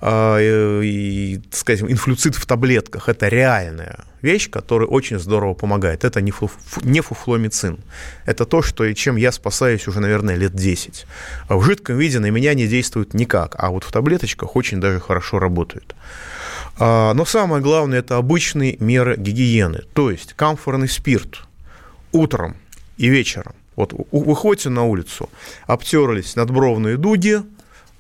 э, 0.02 0.82
и, 0.84 1.42
так 1.50 1.60
сказать, 1.60 1.82
инфлюцит 1.82 2.36
в 2.36 2.46
таблетках– 2.46 3.08
это 3.10 3.28
реальная 3.28 4.06
вещь, 4.22 4.50
которая 4.50 4.88
очень 4.88 5.20
здорово 5.20 5.54
помогает. 5.54 6.04
Это 6.04 6.22
не, 6.22 6.32
фуф, 6.32 6.58
не 6.84 7.02
фуфломицин. 7.02 7.80
Это 8.26 8.46
то, 8.46 8.62
что, 8.62 8.92
чем 8.94 9.16
я 9.16 9.32
спасаюсь 9.32 9.88
уже, 9.88 10.00
наверное, 10.00 10.36
лет 10.36 10.54
10. 10.54 11.06
А 11.48 11.58
в 11.58 11.64
жидком 11.64 11.98
виде 11.98 12.20
на 12.20 12.30
меня 12.30 12.54
не 12.54 12.68
действует 12.68 13.14
никак, 13.14 13.56
а 13.58 13.70
вот 13.70 13.84
в 13.84 13.92
таблеточках 13.92 14.56
очень 14.56 14.80
даже 14.80 15.00
хорошо 15.00 15.40
работают. 15.40 15.96
А, 16.78 17.14
но 17.14 17.26
самое 17.26 17.62
главное– 17.62 18.00
это 18.00 18.18
обычные 18.18 18.78
меры 18.80 19.18
гигиены, 19.18 19.84
то 19.94 20.12
есть 20.12 20.34
камфорный 20.34 20.88
спирт 20.88 21.42
утром 22.12 22.56
и 22.98 23.08
вечером 23.08 23.54
вот 23.76 23.94
выходите 24.12 24.70
на 24.70 24.84
улицу, 24.84 25.30
обтерлись 25.66 26.36
надбровные 26.36 26.98
дуги, 26.98 27.42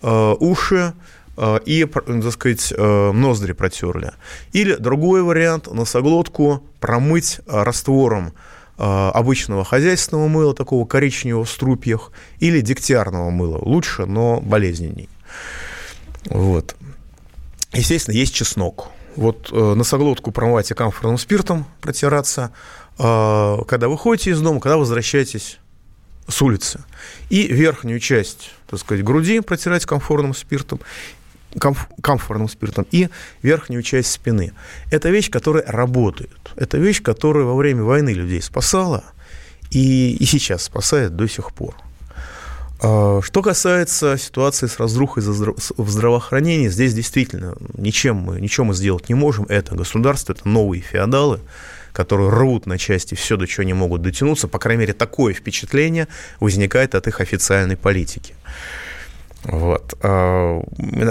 э, 0.01 0.36
уши, 0.40 0.94
э, 1.38 1.60
и, 1.66 1.86
так 1.86 2.32
сказать, 2.32 2.74
э, 2.75 3.12
ноздри 3.12 3.54
протерли. 3.54 4.12
Или 4.51 4.75
другой 4.75 5.24
вариант, 5.24 5.72
носоглотку 5.72 6.63
промыть 6.80 7.40
раствором 7.48 8.34
обычного 8.78 9.63
хозяйственного 9.63 10.28
мыла, 10.28 10.56
такого 10.56 10.88
коричневого 10.88 11.46
в 11.46 11.50
струпьях, 11.51 12.12
или 12.40 12.62
дегтярного 12.62 13.30
мыла. 13.30 13.60
Лучше, 13.60 14.08
но 14.08 14.42
болезненней. 14.42 15.08
Вот. 16.25 16.75
Естественно, 17.74 18.16
есть 18.16 18.34
чеснок. 18.34 18.88
Вот 19.16 19.51
носоглотку 19.51 20.32
промывайте 20.32 20.74
камфорным 20.74 21.20
спиртом, 21.20 21.66
протираться, 21.80 22.54
когда 22.98 23.88
выходите 23.88 24.31
из 24.31 24.41
дома, 24.41 24.60
когда 24.60 24.77
возвращаетесь 24.77 25.60
с 26.27 26.41
улицы. 26.41 26.81
И 27.29 27.48
верхнюю 27.48 28.00
часть, 28.00 28.51
так 28.69 28.79
сказать, 28.79 29.03
груди 29.03 29.39
протирать 29.39 29.86
комфортным 29.86 30.33
спиртом, 30.33 30.79
комф, 31.60 31.88
комфортным 32.01 32.50
спиртом 32.50 32.86
и 32.91 33.10
верхнюю 33.41 33.83
часть 33.83 34.12
спины. 34.12 34.53
Это 34.91 35.10
вещь, 35.10 35.29
которая 35.29 35.63
работает. 35.65 36.51
Это 36.55 36.77
вещь, 36.77 37.01
которая 37.01 37.45
во 37.45 37.55
время 37.55 37.83
войны 37.83 38.12
людей 38.12 38.41
спасала 38.41 39.03
и, 39.71 40.15
и 40.15 40.25
сейчас 40.25 40.63
спасает 40.63 41.15
до 41.15 41.27
сих 41.27 41.53
пор. 41.53 41.75
А, 42.81 43.21
что 43.21 43.41
касается 43.41 44.17
ситуации 44.17 44.67
с 44.67 44.79
разрухой 44.79 45.24
в 45.24 45.89
здравоохранении, 45.89 46.69
здесь 46.69 46.93
действительно 46.93 47.55
ничем 47.75 48.17
мы, 48.17 48.41
ничего 48.41 48.65
мы 48.67 48.74
сделать 48.74 49.10
не 49.10 49.15
можем. 49.15 49.45
Это 49.50 49.75
государство, 49.75 50.33
это 50.33 50.48
новые 50.48 50.81
феодалы, 50.81 51.39
которые 51.93 52.29
рвут 52.29 52.65
на 52.65 52.77
части 52.77 53.15
все, 53.15 53.38
до 53.38 53.48
чего 53.48 53.63
не 53.63 53.74
могут 53.74 54.01
дотянуться. 54.01 54.48
По 54.48 54.60
крайней 54.60 54.81
мере, 54.81 54.93
такое 54.93 55.33
впечатление 55.33 56.07
возникает 56.39 56.95
от 56.95 57.07
их 57.07 57.21
официальной 57.21 57.77
политики. 57.77 58.36
Вот. 59.43 59.98
А, 60.01 60.62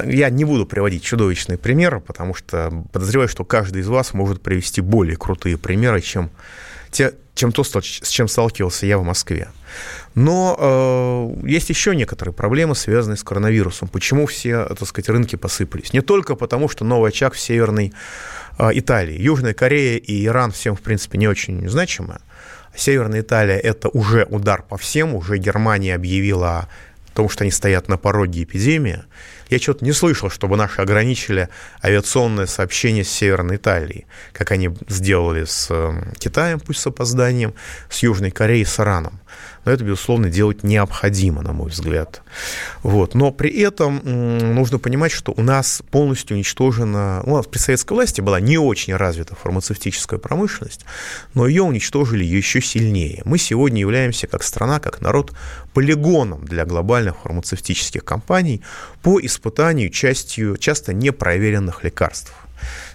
я 0.06 0.30
не 0.30 0.44
буду 0.44 0.66
приводить 0.66 1.02
чудовищные 1.02 1.58
примеры, 1.58 2.00
потому 2.00 2.34
что 2.34 2.84
подозреваю, 2.92 3.28
что 3.28 3.44
каждый 3.44 3.82
из 3.82 3.88
вас 3.88 4.14
может 4.14 4.40
привести 4.40 4.80
более 4.80 5.16
крутые 5.16 5.58
примеры, 5.58 6.00
чем, 6.00 6.30
те, 6.90 7.14
чем 7.34 7.50
то, 7.50 7.64
с 7.64 8.08
чем 8.08 8.28
сталкивался 8.28 8.86
я 8.86 8.98
в 8.98 9.02
Москве. 9.02 9.48
Но 10.14 10.56
э, 10.58 11.48
есть 11.48 11.70
еще 11.70 11.94
некоторые 11.94 12.32
проблемы, 12.32 12.74
связанные 12.74 13.16
с 13.16 13.24
коронавирусом. 13.24 13.88
Почему 13.88 14.26
все, 14.26 14.64
так 14.64 14.86
сказать, 14.86 15.08
рынки 15.08 15.36
посыпались? 15.36 15.92
Не 15.92 16.00
только 16.00 16.36
потому, 16.36 16.68
что 16.68 16.84
новый 16.84 17.10
очаг 17.10 17.34
в 17.34 17.40
Северной 17.40 17.92
Италии. 18.72 19.20
Южная 19.20 19.54
Корея 19.54 19.98
и 19.98 20.26
Иран 20.26 20.52
всем, 20.52 20.76
в 20.76 20.82
принципе, 20.82 21.18
не 21.18 21.28
очень 21.28 21.68
значимы. 21.68 22.18
Северная 22.74 23.20
Италия– 23.20 23.58
это 23.58 23.88
уже 23.88 24.26
удар 24.28 24.62
по 24.62 24.76
всем, 24.76 25.14
уже 25.14 25.38
Германия 25.38 25.94
объявила 25.94 26.50
о 26.50 26.68
том, 27.14 27.28
что 27.28 27.44
они 27.44 27.50
стоят 27.50 27.88
на 27.88 27.96
пороге 27.96 28.44
эпидемии. 28.44 29.02
Я 29.48 29.58
что-то 29.58 29.84
не 29.84 29.92
слышал, 29.92 30.30
чтобы 30.30 30.56
наши 30.56 30.80
ограничили 30.80 31.48
авиационное 31.82 32.46
сообщение 32.46 33.04
с 33.04 33.10
Северной 33.10 33.56
Италией, 33.56 34.06
как 34.32 34.52
они 34.52 34.70
сделали 34.88 35.44
с 35.44 35.66
э, 35.70 35.92
Китаем, 36.18 36.60
пусть 36.60 36.80
с 36.80 36.86
опозданием, 36.86 37.54
с 37.88 37.98
Южной 38.04 38.30
Кореей, 38.30 38.64
с 38.64 38.78
Ираном 38.78 39.20
но 39.64 39.72
это, 39.72 39.84
безусловно, 39.84 40.30
делать 40.30 40.62
необходимо, 40.62 41.42
на 41.42 41.52
мой 41.52 41.70
взгляд. 41.70 42.22
Вот. 42.82 43.14
Но 43.14 43.30
при 43.30 43.50
этом 43.60 44.00
нужно 44.54 44.78
понимать, 44.78 45.12
что 45.12 45.32
у 45.36 45.42
нас 45.42 45.82
полностью 45.90 46.36
уничтожена... 46.36 47.22
У 47.24 47.36
нас 47.36 47.46
при 47.46 47.58
советской 47.58 47.92
власти 47.92 48.20
была 48.20 48.40
не 48.40 48.58
очень 48.58 48.94
развита 48.94 49.34
фармацевтическая 49.34 50.18
промышленность, 50.18 50.84
но 51.34 51.46
ее 51.46 51.62
уничтожили 51.62 52.24
еще 52.24 52.60
сильнее. 52.60 53.22
Мы 53.24 53.38
сегодня 53.38 53.80
являемся 53.80 54.26
как 54.26 54.42
страна, 54.42 54.80
как 54.80 55.00
народ 55.00 55.32
полигоном 55.74 56.44
для 56.44 56.64
глобальных 56.64 57.18
фармацевтических 57.22 58.04
компаний 58.04 58.62
по 59.02 59.20
испытанию 59.20 59.90
частью 59.90 60.56
часто 60.56 60.92
непроверенных 60.92 61.84
лекарств 61.84 62.32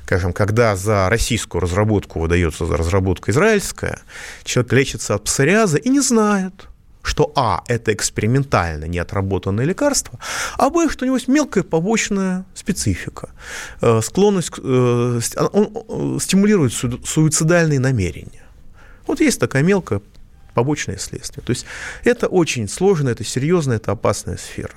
скажем, 0.05 0.33
когда 0.33 0.75
за 0.75 1.09
российскую 1.09 1.61
разработку 1.61 2.19
выдается 2.19 2.67
за 2.67 2.77
разработку 2.77 3.31
израильская, 3.31 3.97
человек 4.43 4.73
лечится 4.73 5.15
от 5.15 5.23
псориаза 5.23 5.77
и 5.77 5.89
не 5.89 5.99
знает, 5.99 6.53
что 7.01 7.31
А– 7.35 7.63
это 7.67 7.91
экспериментально 7.91 8.85
неотработанное 8.85 9.65
лекарство, 9.65 10.19
а 10.57 10.69
Б, 10.69 10.89
что 10.89 11.05
у 11.05 11.07
него 11.07 11.17
есть 11.17 11.27
мелкая 11.27 11.63
побочная 11.63 12.45
специфика, 12.53 13.29
э, 13.81 14.01
склонность, 14.03 14.51
э, 14.59 15.19
он 15.51 16.17
э, 16.17 16.19
стимулирует 16.21 16.73
суицидальные 16.73 17.79
намерения. 17.79 18.43
Вот 19.07 19.21
есть 19.21 19.39
такая 19.39 19.63
мелкая 19.63 20.01
побочное 20.53 20.97
следствие. 20.97 21.43
То 21.43 21.49
есть 21.51 21.65
это 22.03 22.27
очень 22.27 22.67
сложно, 22.69 23.09
это 23.09 23.23
серьезно, 23.23 23.73
это 23.73 23.91
опасная 23.91 24.37
сфера. 24.37 24.75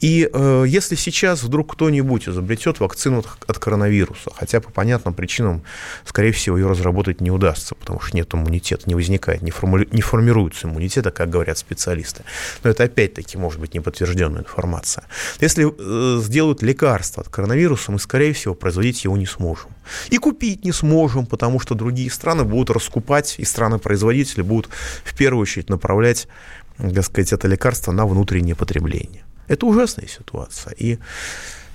И 0.00 0.28
э, 0.30 0.64
если 0.66 0.94
сейчас 0.94 1.42
вдруг 1.42 1.72
кто-нибудь 1.72 2.28
изобретет 2.28 2.80
вакцину 2.80 3.24
от 3.46 3.58
коронавируса, 3.58 4.30
хотя 4.34 4.60
по 4.60 4.70
понятным 4.70 5.14
причинам, 5.14 5.62
скорее 6.04 6.32
всего, 6.32 6.58
ее 6.58 6.68
разработать 6.68 7.20
не 7.20 7.30
удастся, 7.30 7.74
потому 7.74 8.00
что 8.00 8.16
нет 8.16 8.32
иммунитета, 8.34 8.82
не 8.86 8.94
возникает, 8.94 9.42
не, 9.42 9.50
формули, 9.50 9.88
не 9.90 10.02
формируется 10.02 10.68
иммунитета, 10.68 11.10
как 11.10 11.30
говорят 11.30 11.56
специалисты. 11.56 12.24
Но 12.62 12.70
это 12.70 12.84
опять-таки 12.84 13.38
может 13.38 13.58
быть 13.58 13.74
неподтвержденная 13.74 14.42
информация. 14.42 15.04
Если 15.40 15.66
э, 15.66 16.20
сделают 16.20 16.62
лекарство 16.62 17.22
от 17.22 17.28
коронавируса, 17.30 17.90
мы, 17.90 17.98
скорее 17.98 18.32
всего, 18.34 18.54
производить 18.54 19.04
его 19.04 19.16
не 19.16 19.26
сможем. 19.26 19.70
И 20.10 20.18
купить 20.18 20.64
не 20.64 20.72
сможем, 20.72 21.26
потому 21.26 21.58
что 21.58 21.74
другие 21.74 22.10
страны 22.10 22.44
будут 22.44 22.70
раскупать, 22.70 23.36
и 23.38 23.44
страны-производители 23.44 24.42
будут 24.42 24.68
в 25.04 25.16
первую 25.16 25.42
очередь 25.42 25.70
направлять, 25.70 26.28
так 26.76 27.04
сказать, 27.04 27.32
это 27.32 27.48
лекарство 27.48 27.92
на 27.92 28.06
внутреннее 28.06 28.54
потребление. 28.54 29.24
Это 29.48 29.66
ужасная 29.66 30.06
ситуация. 30.06 30.74
И 30.76 30.98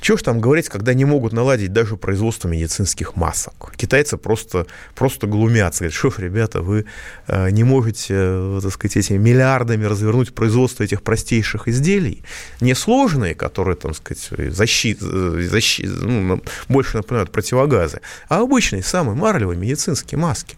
чего 0.02 0.18
ж 0.18 0.24
там 0.24 0.42
говорить, 0.42 0.68
когда 0.68 0.96
не 0.96 1.06
могут 1.06 1.32
наладить 1.32 1.72
даже 1.74 1.96
производство 1.96 2.48
медицинских 2.48 3.16
масок? 3.16 3.74
Китайцы 3.76 4.18
просто, 4.18 4.66
просто 4.96 5.28
глумятся. 5.28 5.84
Говорят, 5.84 5.94
что, 5.94 6.12
ребята, 6.18 6.62
вы 6.62 6.86
э, 7.28 7.52
не 7.52 7.64
можете, 7.64 8.16
э, 8.18 8.60
так 8.64 8.74
сказать, 8.74 8.98
этими 8.98 9.18
миллиардами 9.18 9.86
развернуть 9.86 10.34
производство 10.34 10.84
этих 10.84 11.04
простейших 11.04 11.68
изделий, 11.68 12.24
несложные, 12.62 13.36
которые, 13.36 13.76
там, 13.76 13.94
сказать, 13.94 14.52
защит, 14.52 14.98
э, 15.02 15.48
защит, 15.48 15.92
ну, 16.02 16.42
больше 16.68 16.98
напоминают 16.98 17.32
противогазы, 17.32 18.02
а 18.28 18.42
обычные, 18.42 18.82
самые 18.82 19.16
марлевые 19.16 19.60
медицинские 19.60 20.18
маски. 20.18 20.58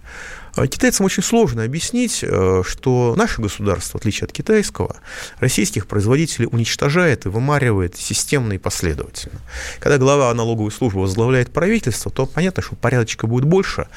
А 0.55 0.67
китайцам 0.67 1.05
очень 1.07 1.23
сложно 1.23 1.63
объяснить, 1.63 2.19
э, 2.21 2.61
что 2.65 3.15
наше 3.17 3.41
государство, 3.41 3.97
в 3.97 4.01
отличие 4.01 4.25
от 4.25 4.31
китайского, 4.31 4.97
российских 5.39 5.87
производителей 5.87 6.47
уничтожает 6.51 7.25
и 7.25 7.29
вымаривает 7.29 7.95
системно 7.95 8.53
и 8.53 8.57
последовательно. 8.59 9.39
Когда 9.79 9.97
глава 9.97 10.33
налоговой 10.33 10.71
службы 10.71 11.01
возглавляет 11.01 11.51
правительство, 11.51 12.11
то 12.11 12.27
понятно, 12.27 12.61
что 12.61 12.75
порядочка 12.75 13.25
будет 13.25 13.45
больше, 13.45 13.87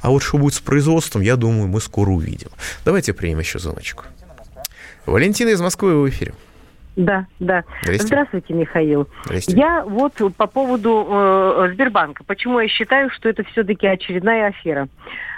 а 0.00 0.08
вот 0.08 0.22
что 0.22 0.38
будет 0.38 0.54
с 0.54 0.60
производством, 0.60 1.20
я 1.20 1.36
думаю, 1.36 1.68
мы 1.68 1.82
скоро 1.82 2.10
увидим. 2.10 2.48
Давайте 2.84 3.12
примем 3.12 3.40
еще 3.40 3.58
звоночек. 3.58 4.04
Валентина 5.04 5.50
из 5.50 5.60
Москвы 5.60 6.00
в 6.00 6.08
эфире. 6.08 6.34
Да, 6.96 7.26
да. 7.40 7.64
Здрасте. 7.82 8.06
Здравствуйте, 8.06 8.54
Михаил. 8.54 9.06
Здрасте. 9.24 9.56
Я 9.56 9.84
вот 9.84 10.14
по 10.36 10.46
поводу 10.46 11.06
э, 11.08 11.68
Сбербанка. 11.74 12.24
Почему 12.24 12.58
я 12.58 12.68
считаю, 12.68 13.10
что 13.10 13.28
это 13.28 13.44
все-таки 13.44 13.86
очередная 13.86 14.48
афера? 14.48 14.88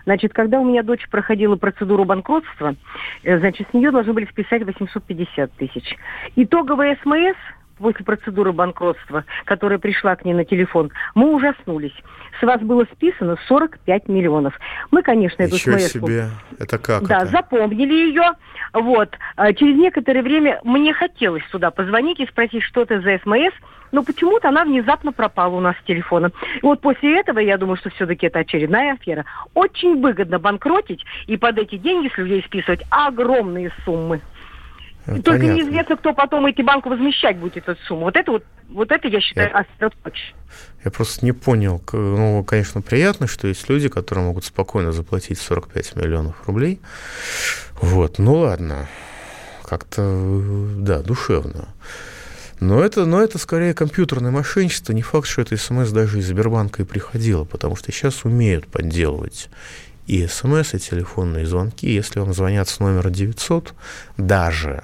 Значит, 0.04 0.32
когда 0.32 0.60
у 0.60 0.64
меня 0.64 0.84
дочь 0.84 1.06
проходила 1.10 1.56
процедуру 1.56 2.04
банкротства, 2.04 2.76
э, 3.24 3.38
значит, 3.40 3.66
с 3.70 3.74
нее 3.74 3.90
должны 3.90 4.12
были 4.12 4.26
списать 4.26 4.62
850 4.62 5.52
тысяч. 5.52 5.96
Итоговый 6.36 6.96
СМС 7.02 7.36
после 7.78 8.04
процедуры 8.04 8.52
банкротства, 8.52 9.24
которая 9.44 9.78
пришла 9.78 10.16
к 10.16 10.24
ней 10.24 10.34
на 10.34 10.44
телефон, 10.44 10.90
мы 11.14 11.34
ужаснулись. 11.34 11.94
С 12.40 12.42
вас 12.44 12.60
было 12.60 12.84
списано 12.92 13.36
45 13.48 14.08
миллионов. 14.08 14.58
Мы, 14.90 15.02
конечно, 15.02 15.42
эту 15.42 15.54
Ничего 15.54 15.78
смс 15.78 15.92
себе. 15.92 16.26
Это 16.58 16.78
как 16.78 17.06
Да, 17.06 17.22
это? 17.22 17.26
запомнили 17.26 17.92
ее. 17.92 18.32
Вот. 18.72 19.10
А 19.36 19.52
Через 19.52 19.76
некоторое 19.76 20.22
время 20.22 20.60
мне 20.62 20.92
хотелось 20.92 21.44
туда 21.50 21.70
позвонить 21.70 22.20
и 22.20 22.26
спросить, 22.26 22.62
что 22.62 22.82
это 22.82 23.00
за 23.00 23.18
СМС, 23.18 23.52
но 23.92 24.02
почему-то 24.02 24.48
она 24.48 24.64
внезапно 24.64 25.12
пропала 25.12 25.54
у 25.56 25.60
нас 25.60 25.74
с 25.82 25.86
телефона. 25.86 26.30
И 26.56 26.60
вот 26.62 26.80
после 26.80 27.18
этого 27.18 27.38
я 27.38 27.56
думаю, 27.56 27.76
что 27.76 27.90
все-таки 27.90 28.26
это 28.26 28.40
очередная 28.40 28.94
афера. 28.94 29.24
Очень 29.54 30.00
выгодно 30.00 30.38
банкротить 30.38 31.04
и 31.26 31.36
под 31.36 31.58
эти 31.58 31.76
деньги 31.76 32.10
с 32.14 32.18
людей 32.18 32.42
списывать 32.46 32.82
огромные 32.90 33.72
суммы. 33.84 34.20
Только 35.08 35.40
понятно. 35.40 35.52
неизвестно, 35.52 35.96
кто 35.96 36.12
потом 36.12 36.46
эти 36.46 36.60
банку 36.60 36.90
возмещать 36.90 37.38
будет 37.38 37.56
эту 37.56 37.80
сумму. 37.86 38.02
Вот 38.02 38.16
это 38.16 38.32
вот, 38.32 38.44
вот 38.68 38.92
это 38.92 39.08
я 39.08 39.20
считаю 39.20 39.48
Я-. 39.48 39.58
Я 40.84 40.90
просто 40.90 41.24
не 41.24 41.32
понял. 41.32 41.82
Ну, 41.92 42.44
конечно, 42.44 42.82
приятно, 42.82 43.26
что 43.26 43.48
есть 43.48 43.68
люди, 43.68 43.88
которые 43.88 44.26
могут 44.26 44.44
спокойно 44.44 44.92
заплатить 44.92 45.38
45 45.38 45.96
миллионов 45.96 46.36
рублей. 46.46 46.80
Вот, 47.80 48.18
ну 48.18 48.34
ладно. 48.34 48.86
Как-то, 49.64 50.02
э, 50.02 50.68
да, 50.78 51.02
душевно. 51.02 51.68
Но 52.60 52.82
это, 52.82 53.06
но 53.06 53.22
это 53.22 53.38
скорее 53.38 53.72
компьютерное 53.72 54.30
мошенничество. 54.30 54.92
Не 54.92 55.02
факт, 55.02 55.26
что 55.26 55.42
это 55.42 55.56
смс 55.56 55.90
даже 55.90 56.18
из 56.18 56.26
Сбербанка 56.26 56.82
и 56.82 56.84
приходило, 56.84 57.44
потому 57.44 57.76
что 57.76 57.92
сейчас 57.92 58.24
умеют 58.24 58.66
подделывать 58.66 59.48
и 60.08 60.26
смс, 60.26 60.74
и 60.74 60.78
телефонные 60.78 61.46
звонки. 61.46 61.88
Если 61.88 62.18
вам 62.18 62.32
звонят 62.32 62.68
с 62.68 62.80
номера 62.80 63.10
900, 63.10 63.74
даже, 64.16 64.82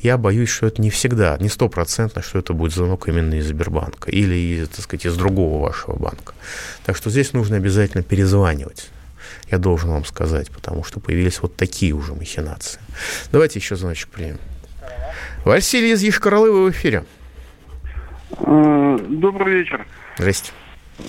я 0.00 0.18
боюсь, 0.18 0.48
что 0.48 0.66
это 0.66 0.80
не 0.82 0.90
всегда, 0.90 1.36
не 1.40 1.48
стопроцентно, 1.48 2.22
что 2.22 2.38
это 2.38 2.52
будет 2.52 2.72
звонок 2.72 3.08
именно 3.08 3.34
из 3.34 3.46
Сбербанка 3.46 4.10
или, 4.10 4.34
из, 4.34 4.68
так 4.68 4.80
сказать, 4.80 5.06
из 5.06 5.16
другого 5.16 5.62
вашего 5.62 5.96
банка. 5.96 6.34
Так 6.84 6.96
что 6.96 7.10
здесь 7.10 7.32
нужно 7.32 7.56
обязательно 7.56 8.02
перезванивать. 8.02 8.90
Я 9.50 9.58
должен 9.58 9.90
вам 9.90 10.04
сказать, 10.04 10.50
потому 10.50 10.84
что 10.84 11.00
появились 11.00 11.40
вот 11.40 11.56
такие 11.56 11.92
уже 11.92 12.14
махинации. 12.14 12.80
Давайте 13.32 13.58
еще 13.58 13.76
звоночек 13.76 14.08
примем. 14.08 14.38
Василий 15.44 15.92
из 15.92 16.02
Ешкаралы, 16.02 16.50
вы 16.50 16.64
в 16.66 16.70
эфире. 16.70 17.04
Э, 18.38 18.98
Добрый 19.08 19.60
вечер. 19.60 19.86
Здрасте. 20.18 20.52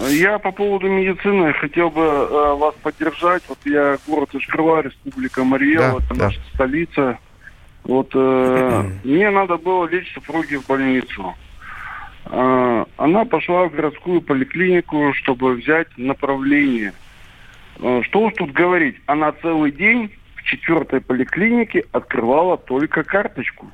Я 0.10 0.38
по 0.38 0.52
поводу 0.52 0.88
медицины 0.90 1.54
хотел 1.54 1.90
бы 1.90 2.02
э, 2.02 2.54
вас 2.56 2.76
поддержать. 2.82 3.42
Вот 3.48 3.58
я 3.66 3.98
город 4.06 4.30
Ишкрова, 4.34 4.82
Республика 4.82 5.44
Марьел, 5.44 5.80
Да, 5.80 5.96
это 6.06 6.16
да. 6.16 6.26
наша 6.26 6.40
столица. 6.54 7.20
Вот 7.84 8.12
э, 8.14 8.84
мне 9.04 9.30
надо 9.30 9.58
было 9.58 9.88
лечь 9.88 10.14
супруге 10.14 10.60
в 10.60 10.68
больницу. 10.68 11.36
Э, 12.26 12.86
она 12.98 13.26
пошла 13.26 13.66
в 13.66 13.72
городскую 13.72 14.22
поликлинику, 14.22 15.14
чтобы 15.14 15.54
взять 15.54 15.88
направление. 15.98 16.94
Э, 17.80 18.02
что 18.04 18.22
уж 18.22 18.34
тут 18.34 18.52
говорить, 18.52 18.98
она 19.06 19.32
целый 19.32 19.72
день 19.72 20.12
в 20.36 20.44
четвертой 20.44 21.02
поликлинике 21.02 21.86
открывала 21.92 22.58
только 22.58 23.04
карточку. 23.04 23.70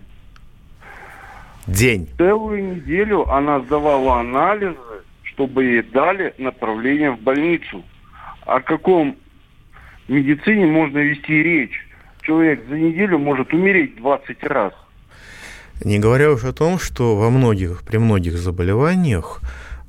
День. 1.68 2.10
Целую 2.18 2.76
неделю 2.76 3.30
она 3.30 3.62
сдавала 3.62 4.20
анализы, 4.20 4.78
чтобы 5.24 5.64
ей 5.64 5.82
дали 5.82 6.34
направление 6.38 7.12
в 7.12 7.22
больницу. 7.22 7.84
О 8.46 8.60
каком 8.60 9.16
медицине 10.08 10.66
можно 10.66 11.00
вести 11.00 11.42
речь. 11.42 11.88
Человек 12.24 12.62
за 12.70 12.76
неделю 12.76 13.20
может 13.20 13.54
умереть 13.54 13.98
20 13.98 14.44
раз. 14.44 14.74
Не 15.84 16.00
говоря 16.00 16.32
уже 16.32 16.50
о 16.50 16.54
том, 16.54 16.80
что 16.80 17.16
во 17.18 17.30
многих, 17.30 17.84
при 17.84 17.98
многих 17.98 18.38
заболеваниях 18.38 19.42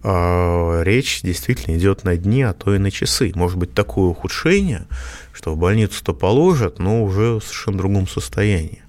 э, 0.03 0.83
речь 0.83 1.23
действительно 1.23 1.77
идет 1.77 2.03
на 2.03 2.17
дни, 2.17 2.43
а 2.43 2.53
то 2.53 2.75
и 2.75 2.79
на 2.79 2.91
часы. 2.91 3.31
Может 3.37 3.59
быть 3.59 3.75
такое 3.75 4.07
ухудшение, 4.07 4.87
что 5.33 5.53
в 5.53 5.59
больницу-то 5.59 6.13
положат, 6.13 6.81
но 6.81 7.05
уже 7.05 7.35
в 7.35 7.43
совершенно 7.43 7.79
другом 7.79 8.09
состоянии. 8.09 8.83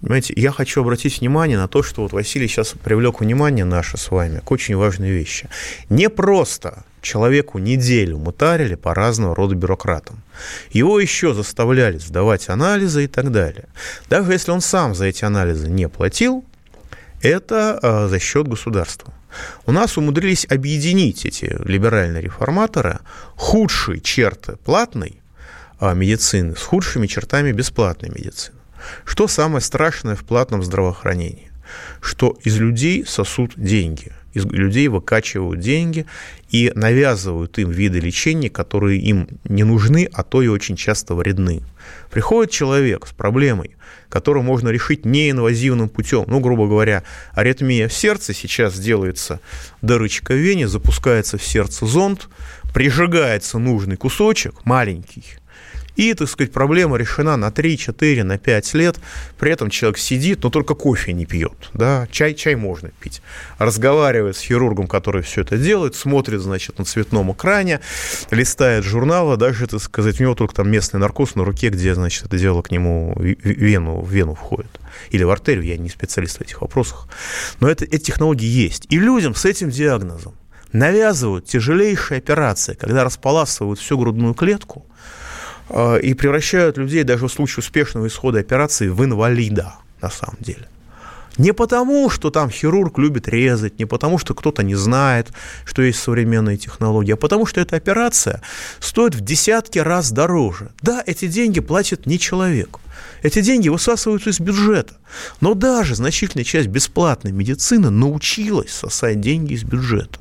Понимаете, 0.00 0.32
я 0.36 0.50
хочу 0.50 0.80
обратить 0.80 1.20
внимание 1.20 1.58
на 1.58 1.68
то, 1.68 1.82
что 1.82 2.02
вот 2.02 2.12
Василий 2.12 2.48
сейчас 2.48 2.74
привлек 2.82 3.20
внимание 3.20 3.66
наше 3.66 3.98
с 3.98 4.10
вами 4.10 4.40
к 4.42 4.50
очень 4.50 4.76
важной 4.76 5.10
вещи. 5.10 5.50
Не 5.90 6.08
просто 6.08 6.84
человеку 7.00 7.58
неделю 7.58 8.18
мутарили 8.18 8.74
по 8.74 8.94
разного 8.94 9.34
рода 9.34 9.54
бюрократам. 9.54 10.22
Его 10.70 11.00
еще 11.00 11.34
заставляли 11.34 11.98
сдавать 11.98 12.48
анализы 12.48 13.04
и 13.04 13.08
так 13.08 13.30
далее. 13.30 13.66
Даже 14.08 14.32
если 14.32 14.50
он 14.50 14.60
сам 14.60 14.94
за 14.94 15.06
эти 15.06 15.24
анализы 15.24 15.68
не 15.68 15.88
платил, 15.88 16.44
это 17.22 17.78
э, 17.82 18.08
за 18.08 18.18
счет 18.18 18.48
государства. 18.48 19.12
У 19.66 19.72
нас 19.72 19.96
умудрились 19.96 20.46
объединить 20.48 21.24
эти 21.24 21.56
либеральные 21.64 22.22
реформаторы 22.22 23.00
худшие 23.36 24.00
черты 24.00 24.56
платной 24.56 25.20
э, 25.80 25.94
медицины 25.94 26.56
с 26.56 26.62
худшими 26.62 27.06
чертами 27.06 27.52
бесплатной 27.52 28.10
медицины. 28.10 28.56
Что 29.04 29.28
самое 29.28 29.60
страшное 29.60 30.16
в 30.16 30.24
платном 30.24 30.62
здравоохранении? 30.62 31.50
Что 32.00 32.36
из 32.42 32.56
людей 32.58 33.04
сосут 33.06 33.52
деньги, 33.56 34.12
из 34.32 34.44
людей 34.46 34.88
выкачивают 34.88 35.60
деньги 35.60 36.06
и 36.50 36.72
навязывают 36.74 37.58
им 37.58 37.70
виды 37.70 38.00
лечения, 38.00 38.50
которые 38.50 39.00
им 39.00 39.28
не 39.44 39.64
нужны, 39.64 40.08
а 40.12 40.22
то 40.22 40.42
и 40.42 40.48
очень 40.48 40.76
часто 40.76 41.14
вредны. 41.14 41.62
Приходит 42.10 42.52
человек 42.52 43.06
с 43.06 43.12
проблемой, 43.12 43.76
которую 44.08 44.42
можно 44.42 44.68
решить 44.68 45.04
неинвазивным 45.04 45.88
путем. 45.88 46.24
Ну, 46.26 46.40
грубо 46.40 46.66
говоря, 46.66 47.04
аритмия 47.32 47.88
в 47.88 47.92
сердце, 47.92 48.34
сейчас 48.34 48.78
делается 48.78 49.40
дырочка 49.82 50.32
в 50.32 50.36
вене, 50.36 50.68
запускается 50.68 51.38
в 51.38 51.42
сердце 51.42 51.86
зонд, 51.86 52.28
прижигается 52.74 53.58
нужный 53.58 53.96
кусочек, 53.96 54.64
маленький, 54.64 55.24
и, 56.00 56.14
так 56.14 56.30
сказать, 56.30 56.50
проблема 56.50 56.96
решена 56.96 57.36
на 57.36 57.50
3, 57.50 57.76
4, 57.76 58.24
на 58.24 58.38
5 58.38 58.74
лет. 58.74 58.96
При 59.38 59.52
этом 59.52 59.68
человек 59.68 59.98
сидит, 59.98 60.42
но 60.42 60.48
только 60.48 60.74
кофе 60.74 61.12
не 61.12 61.26
пьет. 61.26 61.68
Да? 61.74 62.08
Чай, 62.10 62.32
чай 62.32 62.54
можно 62.54 62.90
пить. 63.00 63.20
Разговаривает 63.58 64.34
с 64.38 64.40
хирургом, 64.40 64.86
который 64.86 65.20
все 65.20 65.42
это 65.42 65.58
делает, 65.58 65.94
смотрит, 65.94 66.40
значит, 66.40 66.78
на 66.78 66.86
цветном 66.86 67.32
экране, 67.32 67.80
листает 68.30 68.82
журналы, 68.82 69.36
даже, 69.36 69.66
так 69.66 69.82
сказать, 69.82 70.20
у 70.20 70.22
него 70.22 70.34
только 70.34 70.54
там 70.54 70.70
местный 70.70 70.98
наркоз 70.98 71.34
на 71.34 71.44
руке, 71.44 71.68
где, 71.68 71.94
значит, 71.94 72.24
это 72.24 72.38
дело 72.38 72.62
к 72.62 72.70
нему 72.70 73.14
вену, 73.20 74.00
в 74.00 74.10
вену 74.10 74.34
входит. 74.34 74.80
Или 75.10 75.24
в 75.24 75.30
артерию, 75.30 75.64
я 75.64 75.76
не 75.76 75.90
специалист 75.90 76.38
в 76.38 76.40
этих 76.40 76.62
вопросах. 76.62 77.08
Но 77.60 77.68
это, 77.68 77.84
эти 77.84 78.04
технологии 78.04 78.46
есть. 78.46 78.86
И 78.88 78.98
людям 78.98 79.34
с 79.34 79.44
этим 79.44 79.68
диагнозом 79.68 80.34
навязывают 80.72 81.44
тяжелейшие 81.44 82.16
операции, 82.16 82.72
когда 82.72 83.04
располасывают 83.04 83.78
всю 83.78 83.98
грудную 83.98 84.32
клетку, 84.32 84.86
и 86.02 86.14
превращают 86.14 86.78
людей 86.78 87.02
даже 87.04 87.26
в 87.26 87.32
случае 87.32 87.58
успешного 87.58 88.06
исхода 88.06 88.38
операции 88.40 88.88
в 88.88 89.04
инвалида, 89.04 89.74
на 90.02 90.10
самом 90.10 90.36
деле. 90.40 90.66
Не 91.38 91.52
потому, 91.52 92.10
что 92.10 92.30
там 92.30 92.50
хирург 92.50 92.98
любит 92.98 93.28
резать, 93.28 93.78
не 93.78 93.86
потому, 93.86 94.18
что 94.18 94.34
кто-то 94.34 94.62
не 94.62 94.74
знает, 94.74 95.28
что 95.64 95.80
есть 95.80 96.00
современные 96.00 96.58
технологии, 96.58 97.12
а 97.12 97.16
потому, 97.16 97.46
что 97.46 97.60
эта 97.60 97.76
операция 97.76 98.42
стоит 98.78 99.14
в 99.14 99.20
десятки 99.20 99.78
раз 99.78 100.10
дороже. 100.12 100.72
Да, 100.82 101.02
эти 101.06 101.28
деньги 101.28 101.60
платит 101.60 102.04
не 102.04 102.18
человек. 102.18 102.78
Эти 103.22 103.40
деньги 103.40 103.68
высасываются 103.68 104.30
из 104.30 104.40
бюджета. 104.40 104.94
Но 105.40 105.54
даже 105.54 105.94
значительная 105.94 106.44
часть 106.44 106.68
бесплатной 106.68 107.32
медицины 107.32 107.90
научилась 107.90 108.72
сосать 108.72 109.20
деньги 109.20 109.54
из 109.54 109.64
бюджета. 109.64 110.18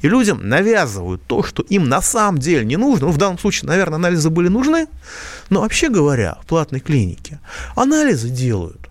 И 0.00 0.08
людям 0.08 0.48
навязывают 0.48 1.22
то, 1.26 1.42
что 1.42 1.62
им 1.62 1.88
на 1.88 2.02
самом 2.02 2.38
деле 2.38 2.64
не 2.64 2.76
нужно. 2.76 3.06
Ну, 3.06 3.12
в 3.12 3.18
данном 3.18 3.38
случае, 3.38 3.68
наверное, 3.68 3.96
анализы 3.96 4.30
были 4.30 4.48
нужны. 4.48 4.86
Но 5.48 5.60
вообще 5.62 5.88
говоря, 5.88 6.38
в 6.42 6.46
платной 6.46 6.80
клинике 6.80 7.40
анализы 7.76 8.28
делают, 8.28 8.88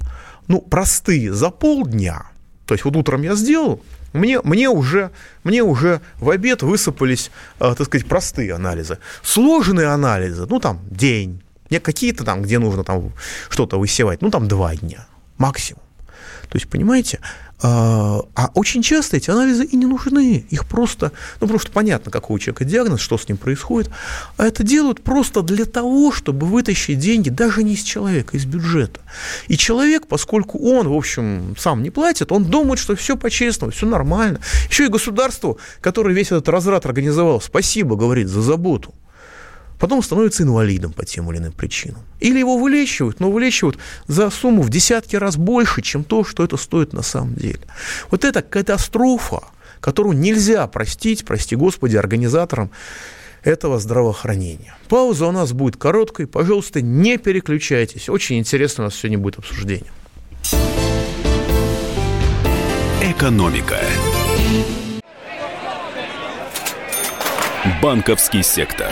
ну, 0.47 0.61
простые, 0.61 1.33
за 1.33 1.49
полдня. 1.49 2.23
То 2.65 2.73
есть 2.73 2.85
вот 2.85 2.95
утром 2.95 3.21
я 3.21 3.35
сделал, 3.35 3.81
мне, 4.13 4.41
мне, 4.43 4.69
уже, 4.69 5.11
мне 5.43 5.63
уже 5.63 6.01
в 6.17 6.29
обед 6.29 6.63
высыпались, 6.63 7.31
э, 7.59 7.73
так 7.77 7.87
сказать, 7.87 8.07
простые 8.07 8.53
анализы. 8.53 8.97
Сложные 9.23 9.87
анализы, 9.87 10.45
ну, 10.49 10.59
там, 10.59 10.79
день. 10.89 11.41
Не 11.69 11.79
какие-то 11.79 12.23
там, 12.23 12.41
где 12.41 12.57
нужно 12.57 12.83
там 12.83 13.11
что-то 13.49 13.79
высевать, 13.79 14.21
ну, 14.21 14.31
там, 14.31 14.47
два 14.47 14.75
дня 14.75 15.05
максимум. 15.37 15.81
То 16.49 16.55
есть, 16.55 16.67
понимаете, 16.67 17.19
а, 17.61 18.21
а 18.35 18.51
очень 18.53 18.81
часто 18.81 19.17
эти 19.17 19.29
анализы 19.29 19.65
и 19.65 19.75
не 19.75 19.85
нужны. 19.85 20.45
Их 20.49 20.65
просто, 20.65 21.11
ну, 21.41 21.59
что 21.59 21.71
понятно, 21.71 22.11
какой 22.11 22.35
у 22.35 22.39
человека 22.39 22.63
диагноз, 22.63 23.01
что 23.01 23.17
с 23.17 23.27
ним 23.27 23.37
происходит. 23.37 23.91
А 24.37 24.45
это 24.45 24.63
делают 24.63 25.01
просто 25.01 25.41
для 25.41 25.65
того, 25.65 26.11
чтобы 26.11 26.47
вытащить 26.47 26.99
деньги 26.99 27.29
даже 27.29 27.63
не 27.63 27.73
из 27.73 27.83
человека, 27.83 28.37
из 28.37 28.45
бюджета. 28.45 29.01
И 29.47 29.57
человек, 29.57 30.07
поскольку 30.07 30.57
он, 30.57 30.87
в 30.87 30.93
общем, 30.93 31.55
сам 31.59 31.83
не 31.83 31.89
платит, 31.89 32.31
он 32.31 32.45
думает, 32.45 32.79
что 32.79 32.95
все 32.95 33.17
по-честному, 33.17 33.73
все 33.73 33.85
нормально. 33.85 34.39
Еще 34.69 34.85
и 34.85 34.89
государству, 34.89 35.59
которое 35.81 36.15
весь 36.15 36.27
этот 36.27 36.47
разрад 36.47 36.85
организовал, 36.85 37.41
спасибо, 37.41 37.97
говорит, 37.97 38.29
за 38.29 38.41
заботу 38.41 38.93
потом 39.79 40.03
становится 40.03 40.43
инвалидом 40.43 40.93
по 40.93 41.05
тем 41.05 41.31
или 41.31 41.39
иным 41.39 41.53
причинам. 41.53 42.01
Или 42.19 42.39
его 42.39 42.57
вылечивают, 42.57 43.19
но 43.19 43.31
вылечивают 43.31 43.77
за 44.07 44.29
сумму 44.29 44.61
в 44.61 44.69
десятки 44.69 45.15
раз 45.15 45.37
больше, 45.37 45.81
чем 45.81 46.03
то, 46.03 46.23
что 46.23 46.43
это 46.43 46.57
стоит 46.57 46.93
на 46.93 47.01
самом 47.01 47.35
деле. 47.35 47.61
Вот 48.11 48.25
это 48.25 48.41
катастрофа, 48.41 49.43
которую 49.79 50.17
нельзя 50.17 50.67
простить, 50.67 51.25
прости 51.25 51.55
господи, 51.55 51.95
организаторам 51.95 52.69
этого 53.43 53.79
здравоохранения. 53.79 54.75
Пауза 54.89 55.27
у 55.27 55.31
нас 55.31 55.53
будет 55.53 55.77
короткой. 55.77 56.27
Пожалуйста, 56.27 56.81
не 56.81 57.17
переключайтесь. 57.17 58.09
Очень 58.09 58.39
интересно 58.39 58.83
у 58.83 58.87
нас 58.87 58.95
сегодня 58.95 59.17
будет 59.17 59.39
обсуждение. 59.39 59.91
Экономика. 63.01 63.79
Банковский 67.81 68.43
сектор. 68.43 68.91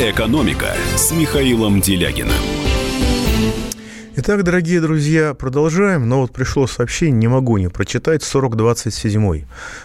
«Экономика» 0.00 0.74
с 0.96 1.12
Михаилом 1.12 1.80
Делягиным. 1.80 2.34
Итак, 4.16 4.42
дорогие 4.42 4.80
друзья, 4.80 5.34
продолжаем. 5.34 6.08
Но 6.08 6.22
вот 6.22 6.32
пришло 6.32 6.66
сообщение, 6.66 7.20
не 7.20 7.28
могу 7.28 7.58
не 7.58 7.68
прочитать, 7.68 8.24
4027. 8.24 9.44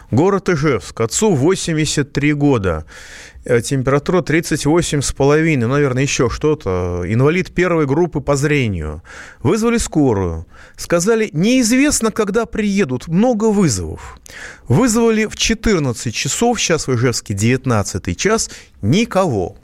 Город 0.10 0.50
Ижевск. 0.50 1.00
Отцу 1.00 1.36
83 1.36 2.34
года. 2.34 2.86
Э, 3.46 3.62
температура 3.62 4.24
38,5, 4.24 5.58
ну, 5.58 5.68
наверное, 5.68 6.02
еще 6.02 6.28
что-то. 6.28 7.04
Инвалид 7.06 7.54
первой 7.54 7.86
группы 7.86 8.20
по 8.20 8.36
зрению. 8.36 9.04
Вызвали 9.44 9.78
скорую. 9.78 10.48
Сказали, 10.76 11.30
неизвестно, 11.34 12.12
когда 12.12 12.48
приедут. 12.48 13.08
Много 13.08 13.52
вызовов. 13.52 14.18
Вызвали 14.68 15.28
в 15.28 15.36
14 15.36 16.16
часов, 16.16 16.60
сейчас 16.60 16.88
в 16.88 16.96
Ижевске 16.96 17.36
19 17.36 18.18
час, 18.18 18.50
никого. 18.82 19.59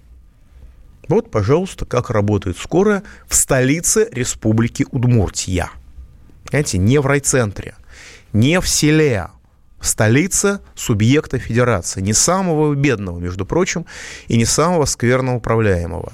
Вот, 1.07 1.31
пожалуйста, 1.31 1.85
как 1.85 2.09
работает 2.09 2.57
скорая 2.57 3.03
в 3.27 3.35
столице 3.35 4.07
Республики 4.11 4.85
Удмуртия. 4.91 5.69
Понимаете, 6.45 6.77
не 6.77 6.99
в 6.99 7.05
райцентре, 7.05 7.75
не 8.33 8.59
в 8.59 8.67
селе, 8.67 9.29
столице 9.85 10.59
субъекта 10.75 11.39
федерации, 11.39 12.01
не 12.01 12.13
самого 12.13 12.73
бедного, 12.75 13.19
между 13.19 13.45
прочим, 13.45 13.85
и 14.27 14.37
не 14.37 14.45
самого 14.45 14.85
скверно 14.85 15.35
управляемого. 15.35 16.13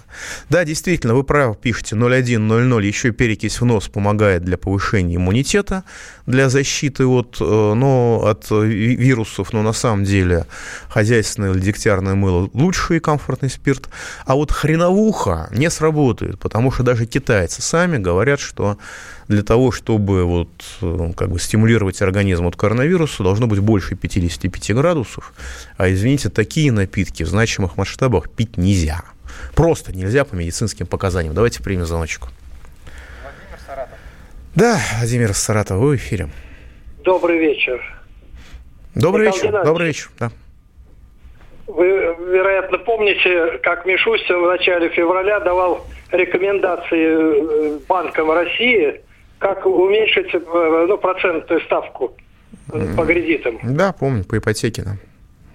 Да, 0.49 0.63
действительно, 0.65 1.15
вы 1.15 1.23
правы, 1.23 1.55
пишете 1.55 1.95
0100, 1.95 2.79
еще 2.81 3.11
перекись 3.11 3.61
в 3.61 3.65
нос 3.65 3.87
помогает 3.87 4.43
для 4.43 4.57
повышения 4.57 5.15
иммунитета, 5.15 5.83
для 6.25 6.49
защиты 6.49 7.05
от, 7.05 7.37
э, 7.39 7.43
ну, 7.43 8.23
от 8.25 8.49
вирусов, 8.51 9.53
но 9.53 9.61
на 9.61 9.73
самом 9.73 10.03
деле 10.03 10.45
хозяйственное 10.89 11.51
или 11.51 11.59
дегтярное 11.59 12.15
мыло 12.15 12.49
лучший 12.53 12.99
комфортный 12.99 13.49
спирт. 13.49 13.89
А 14.25 14.35
вот 14.35 14.51
хреновуха 14.51 15.49
не 15.51 15.69
сработает, 15.69 16.39
потому 16.39 16.71
что 16.71 16.83
даже 16.83 17.05
китайцы 17.05 17.61
сами 17.61 17.97
говорят, 17.97 18.39
что 18.39 18.77
для 19.31 19.43
того, 19.43 19.71
чтобы 19.71 20.25
вот, 20.25 20.49
э, 20.81 21.11
как 21.15 21.29
бы 21.29 21.39
стимулировать 21.39 22.01
организм 22.01 22.45
от 22.47 22.55
коронавируса, 22.55 23.23
должно 23.23 23.47
быть 23.47 23.59
больше 23.59 23.95
55 23.95 24.73
градусов. 24.73 25.33
А, 25.77 25.89
извините, 25.89 26.29
такие 26.29 26.71
напитки 26.71 27.23
в 27.23 27.27
значимых 27.27 27.77
масштабах 27.77 28.29
пить 28.29 28.57
нельзя. 28.57 29.01
Просто 29.55 29.95
нельзя 29.95 30.25
по 30.25 30.35
медицинским 30.35 30.85
показаниям. 30.85 31.33
Давайте 31.33 31.63
примем 31.63 31.85
звоночку. 31.85 32.27
Владимир 33.23 33.59
Саратов. 33.65 33.97
Да, 34.53 34.79
Владимир 34.97 35.33
Саратов, 35.33 35.77
вы 35.77 35.91
в 35.91 35.95
эфире. 35.95 36.29
Добрый 37.03 37.39
вечер. 37.39 37.81
Добрый 38.93 39.27
Михаил 39.27 39.37
вечер. 39.37 39.47
Геннадьевич, 39.47 39.65
Добрый 39.65 39.87
вечер, 39.87 40.09
да. 40.19 40.31
Вы, 41.67 41.87
вероятно, 41.87 42.77
помните, 42.79 43.59
как 43.63 43.85
Мишустин 43.85 44.41
в 44.41 44.47
начале 44.47 44.89
февраля 44.89 45.39
давал 45.39 45.87
рекомендации 46.11 47.75
э, 47.75 47.79
банкам 47.87 48.29
России 48.31 49.01
как 49.41 49.65
уменьшить 49.65 50.33
э, 50.33 50.85
ну, 50.87 50.97
процентную 50.97 51.61
ставку 51.61 52.13
по 52.95 53.05
кредитам. 53.05 53.59
Да, 53.63 53.91
помню, 53.91 54.23
по 54.23 54.37
ипотеке, 54.37 54.83
да. 54.83 54.91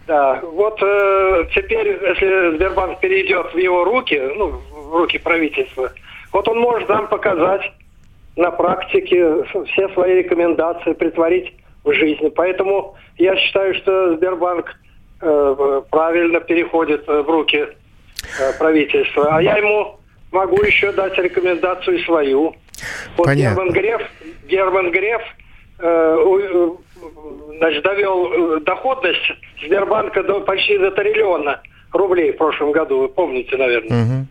Да, 0.06 0.40
вот 0.42 0.78
э, 0.82 1.44
теперь, 1.54 1.88
если 1.88 2.56
Сбербанк 2.56 3.00
перейдет 3.00 3.54
в 3.54 3.56
его 3.56 3.84
руки, 3.84 4.20
ну, 4.36 4.60
в 4.72 4.92
руки 4.92 5.18
правительства, 5.18 5.92
вот 6.32 6.48
он 6.48 6.58
может 6.58 6.88
нам 6.88 7.08
показать 7.08 7.62
на 8.36 8.50
практике 8.50 9.44
все 9.44 9.88
свои 9.90 10.16
рекомендации, 10.16 10.92
притворить 10.92 11.54
в 11.84 11.92
жизни. 11.92 12.28
Поэтому 12.28 12.96
я 13.18 13.36
считаю, 13.36 13.74
что 13.74 14.16
Сбербанк 14.16 14.74
э, 15.20 15.82
правильно 15.90 16.40
переходит 16.40 17.06
в 17.06 17.28
руки 17.28 17.66
э, 17.66 18.52
правительства. 18.58 19.36
А 19.36 19.42
я 19.42 19.56
ему 19.56 19.98
могу 20.32 20.62
еще 20.62 20.92
дать 20.92 21.16
рекомендацию 21.18 21.98
свою. 22.00 22.54
Вот 23.16 23.26
Понятно. 23.26 23.56
Герман 23.56 23.72
Греф, 23.72 24.02
Герман 24.48 24.90
Греф 24.90 25.22
э, 25.78 26.68
значит, 27.58 27.82
довел 27.82 28.56
э, 28.56 28.60
доходность 28.60 29.32
Сбербанка 29.64 30.22
до 30.22 30.40
почти 30.40 30.78
до 30.78 30.90
триллиона 30.90 31.60
рублей 31.92 32.32
в 32.32 32.36
прошлом 32.36 32.72
году, 32.72 33.00
вы 33.00 33.08
помните, 33.08 33.56
наверное. 33.56 34.02
Угу. 34.02 34.26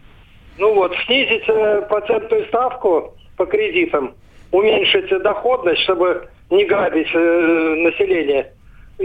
Ну 0.57 0.73
вот, 0.75 0.95
снизить 1.05 1.43
э, 1.47 1.81
процентную 1.89 2.45
ставку 2.47 3.15
по 3.37 3.45
кредитам, 3.45 4.13
уменьшить 4.51 5.09
доходность, 5.21 5.81
чтобы 5.81 6.27
не 6.49 6.65
грабить 6.65 7.09
э, 7.13 7.75
население, 7.77 8.51
и 8.97 9.03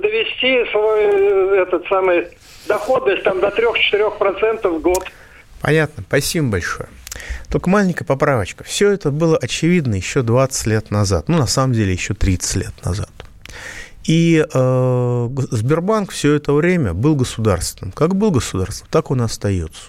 довести 0.00 0.64
свой 0.70 1.00
э, 1.00 1.62
этот 1.62 1.86
самый 1.88 2.28
доходность 2.66 3.22
там 3.24 3.40
до 3.40 3.48
3-4% 3.48 4.68
в 4.68 4.80
год. 4.80 5.04
Понятно, 5.60 6.02
спасибо 6.06 6.52
большое. 6.52 6.88
Только 7.52 7.68
маленькая 7.68 8.06
поправочка. 8.06 8.64
Все 8.64 8.90
это 8.90 9.10
было 9.10 9.36
очевидно 9.36 9.94
еще 9.94 10.22
20 10.22 10.66
лет 10.68 10.90
назад. 10.90 11.28
Ну, 11.28 11.36
на 11.36 11.46
самом 11.46 11.74
деле, 11.74 11.92
еще 11.92 12.14
30 12.14 12.56
лет 12.56 12.72
назад. 12.82 13.10
И 14.04 14.42
э, 14.42 15.28
Сбербанк 15.50 16.12
все 16.12 16.32
это 16.32 16.54
время 16.54 16.94
был 16.94 17.14
государственным. 17.14 17.92
Как 17.92 18.16
был 18.16 18.30
государственным, 18.30 18.88
так 18.90 19.10
он 19.10 19.20
и 19.20 19.24
остается. 19.26 19.82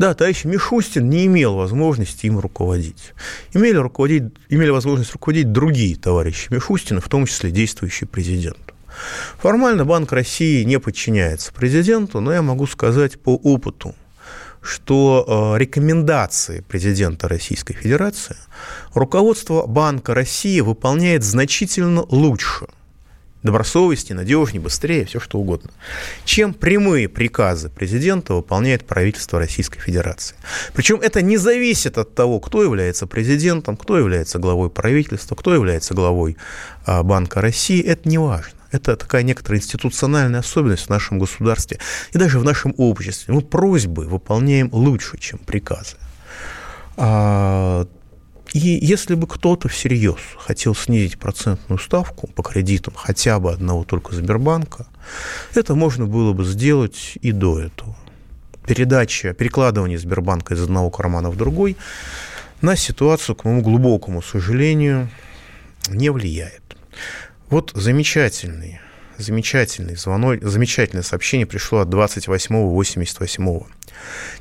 Да, 0.00 0.14
товарищ 0.14 0.44
Мишустин 0.44 1.08
не 1.08 1.26
имел 1.26 1.54
возможности 1.54 2.26
им 2.26 2.40
руководить. 2.40 3.14
Имели, 3.54 3.76
руководить. 3.76 4.24
имели 4.48 4.70
возможность 4.70 5.12
руководить 5.12 5.52
другие 5.52 5.94
товарищи 5.94 6.52
Мишустина, 6.52 7.00
в 7.00 7.08
том 7.08 7.26
числе 7.26 7.52
действующий 7.52 8.06
президент. 8.06 8.74
Формально 9.38 9.84
Банк 9.84 10.10
России 10.10 10.64
не 10.64 10.80
подчиняется 10.80 11.52
президенту, 11.52 12.20
но 12.20 12.32
я 12.32 12.42
могу 12.42 12.66
сказать 12.66 13.20
по 13.20 13.36
опыту 13.36 13.94
что 14.66 15.54
э, 15.54 15.58
рекомендации 15.58 16.60
президента 16.60 17.28
Российской 17.28 17.74
Федерации 17.74 18.36
руководство 18.94 19.66
Банка 19.66 20.14
России 20.14 20.60
выполняет 20.60 21.22
значительно 21.22 22.02
лучше, 22.08 22.66
добросовестнее, 23.42 24.16
надежнее, 24.16 24.60
быстрее, 24.60 25.04
все 25.04 25.20
что 25.20 25.38
угодно, 25.38 25.70
чем 26.24 26.52
прямые 26.52 27.08
приказы 27.08 27.68
президента 27.70 28.34
выполняет 28.34 28.84
правительство 28.84 29.38
Российской 29.38 29.78
Федерации. 29.78 30.36
Причем 30.74 31.00
это 31.00 31.22
не 31.22 31.36
зависит 31.36 31.96
от 31.96 32.14
того, 32.14 32.40
кто 32.40 32.62
является 32.62 33.06
президентом, 33.06 33.76
кто 33.76 33.96
является 33.96 34.38
главой 34.38 34.68
правительства, 34.68 35.36
кто 35.36 35.54
является 35.54 35.94
главой 35.94 36.36
э, 36.86 37.02
Банка 37.02 37.40
России, 37.40 37.82
это 37.82 38.08
не 38.08 38.18
важно. 38.18 38.55
Это 38.76 38.94
такая 38.94 39.22
некоторая 39.22 39.58
институциональная 39.58 40.40
особенность 40.40 40.86
в 40.86 40.90
нашем 40.90 41.18
государстве 41.18 41.78
и 42.12 42.18
даже 42.18 42.38
в 42.38 42.44
нашем 42.44 42.74
обществе. 42.76 43.32
Мы 43.32 43.40
просьбы 43.40 44.04
выполняем 44.04 44.68
лучше, 44.70 45.16
чем 45.18 45.38
приказы. 45.38 45.96
А, 46.98 47.86
и 48.52 48.58
если 48.58 49.14
бы 49.14 49.26
кто-то 49.26 49.68
всерьез 49.68 50.18
хотел 50.38 50.74
снизить 50.74 51.18
процентную 51.18 51.78
ставку 51.78 52.26
по 52.26 52.42
кредитам 52.42 52.92
хотя 52.94 53.40
бы 53.40 53.50
одного 53.50 53.84
только 53.84 54.14
Сбербанка, 54.14 54.86
это 55.54 55.74
можно 55.74 56.04
было 56.04 56.34
бы 56.34 56.44
сделать 56.44 57.18
и 57.22 57.32
до 57.32 57.58
этого. 57.58 57.96
Передача, 58.66 59.32
перекладывание 59.32 59.98
Сбербанка 59.98 60.52
из 60.52 60.62
одного 60.62 60.90
кармана 60.90 61.30
в 61.30 61.36
другой 61.36 61.78
на 62.60 62.76
ситуацию, 62.76 63.36
к 63.36 63.44
моему 63.44 63.62
глубокому 63.62 64.20
сожалению, 64.20 65.08
не 65.88 66.10
влияет. 66.10 66.65
Вот 67.48 67.70
замечательный, 67.74 68.80
замечательный 69.18 69.94
звонок, 69.94 70.42
замечательное 70.42 71.04
сообщение 71.04 71.46
пришло 71.46 71.78
от 71.78 71.88
28-88. 71.88 73.66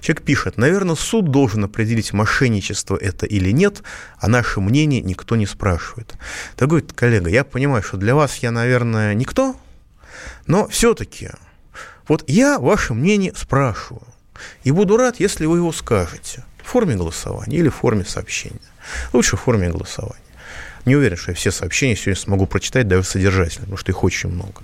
Человек 0.01 0.23
пишет, 0.23 0.57
наверное, 0.57 0.95
суд 0.95 1.29
должен 1.29 1.63
определить, 1.63 2.13
мошенничество 2.13 2.97
это 2.97 3.27
или 3.27 3.51
нет, 3.51 3.83
а 4.17 4.27
наше 4.27 4.59
мнение 4.59 5.01
никто 5.01 5.35
не 5.35 5.45
спрашивает. 5.45 6.15
Дорогой 6.57 6.81
коллега, 6.81 7.29
я 7.29 7.43
понимаю, 7.43 7.83
что 7.83 7.97
для 7.97 8.15
вас 8.15 8.37
я, 8.37 8.49
наверное, 8.49 9.13
никто, 9.13 9.55
но 10.47 10.67
все-таки 10.67 11.29
вот 12.07 12.23
я 12.27 12.57
ваше 12.57 12.95
мнение 12.95 13.33
спрашиваю. 13.35 14.07
И 14.63 14.71
буду 14.71 14.97
рад, 14.97 15.19
если 15.19 15.45
вы 15.45 15.57
его 15.57 15.71
скажете 15.71 16.43
в 16.63 16.67
форме 16.67 16.95
голосования 16.95 17.57
или 17.57 17.69
в 17.69 17.75
форме 17.75 18.03
сообщения. 18.03 18.59
Лучше 19.13 19.37
в 19.37 19.41
форме 19.41 19.69
голосования. 19.69 20.25
Не 20.86 20.95
уверен, 20.95 21.17
что 21.17 21.32
я 21.32 21.36
все 21.36 21.52
сообщения 21.52 21.95
сегодня 21.95 22.15
смогу 22.15 22.45
прочитать 22.45 22.88
даже 22.88 23.04
содержательно, 23.04 23.63
потому 23.63 23.78
что 23.78 23.91
их 23.91 24.04
очень 24.04 24.30
много. 24.30 24.62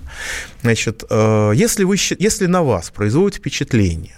Значит, 0.62 1.04
э, 1.10 1.52
если, 1.54 1.84
вы, 1.84 1.96
если 2.18 2.46
на 2.46 2.62
вас 2.62 2.90
производит 2.90 3.38
впечатление 3.38 4.14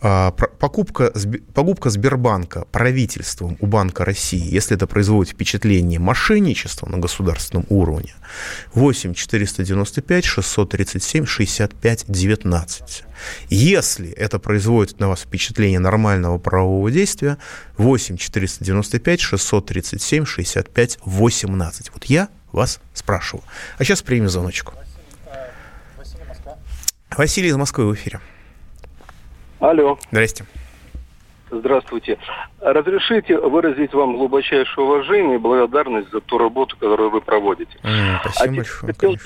покупка, 0.00 1.12
покупка 1.54 1.90
Сбербанка 1.90 2.66
правительством 2.70 3.56
у 3.60 3.66
Банка 3.66 4.04
России, 4.04 4.52
если 4.52 4.76
это 4.76 4.86
производит 4.86 5.32
впечатление 5.32 5.98
мошенничества 5.98 6.88
на 6.88 6.98
государственном 6.98 7.64
уровне, 7.70 8.14
8 8.74 9.14
495 9.14 10.24
637 10.24 11.26
65 11.26 12.04
19. 12.08 13.04
Если 13.48 14.10
это 14.10 14.38
производит 14.38 15.00
на 15.00 15.08
вас 15.08 15.22
впечатление 15.22 15.78
нормального 15.78 16.38
правового 16.38 16.90
действия, 16.90 17.38
8 17.78 18.16
495 18.18 19.20
637 19.20 20.24
65 20.26 20.98
18. 21.04 21.90
Вот 21.94 22.04
я 22.04 22.28
вас 22.52 22.80
спрашиваю. 22.92 23.44
А 23.78 23.84
сейчас 23.84 24.02
примем 24.02 24.28
звоночку. 24.28 24.74
Василий 27.16 27.48
из 27.48 27.56
Москвы 27.56 27.86
в 27.86 27.94
эфире. 27.94 28.20
Алло. 29.60 29.98
Здрасте. 30.10 30.44
Здравствуйте. 31.50 32.18
Разрешите 32.60 33.38
выразить 33.38 33.94
вам 33.94 34.16
глубочайшее 34.16 34.84
уважение 34.84 35.36
и 35.36 35.38
благодарность 35.38 36.10
за 36.10 36.20
ту 36.20 36.38
работу, 36.38 36.76
которую 36.76 37.10
вы 37.10 37.20
проводите. 37.20 37.78
Mm, 37.82 38.18
спасибо 38.20 38.52
а 38.52 38.56
большое. 38.56 38.92
Хотел 38.92 39.16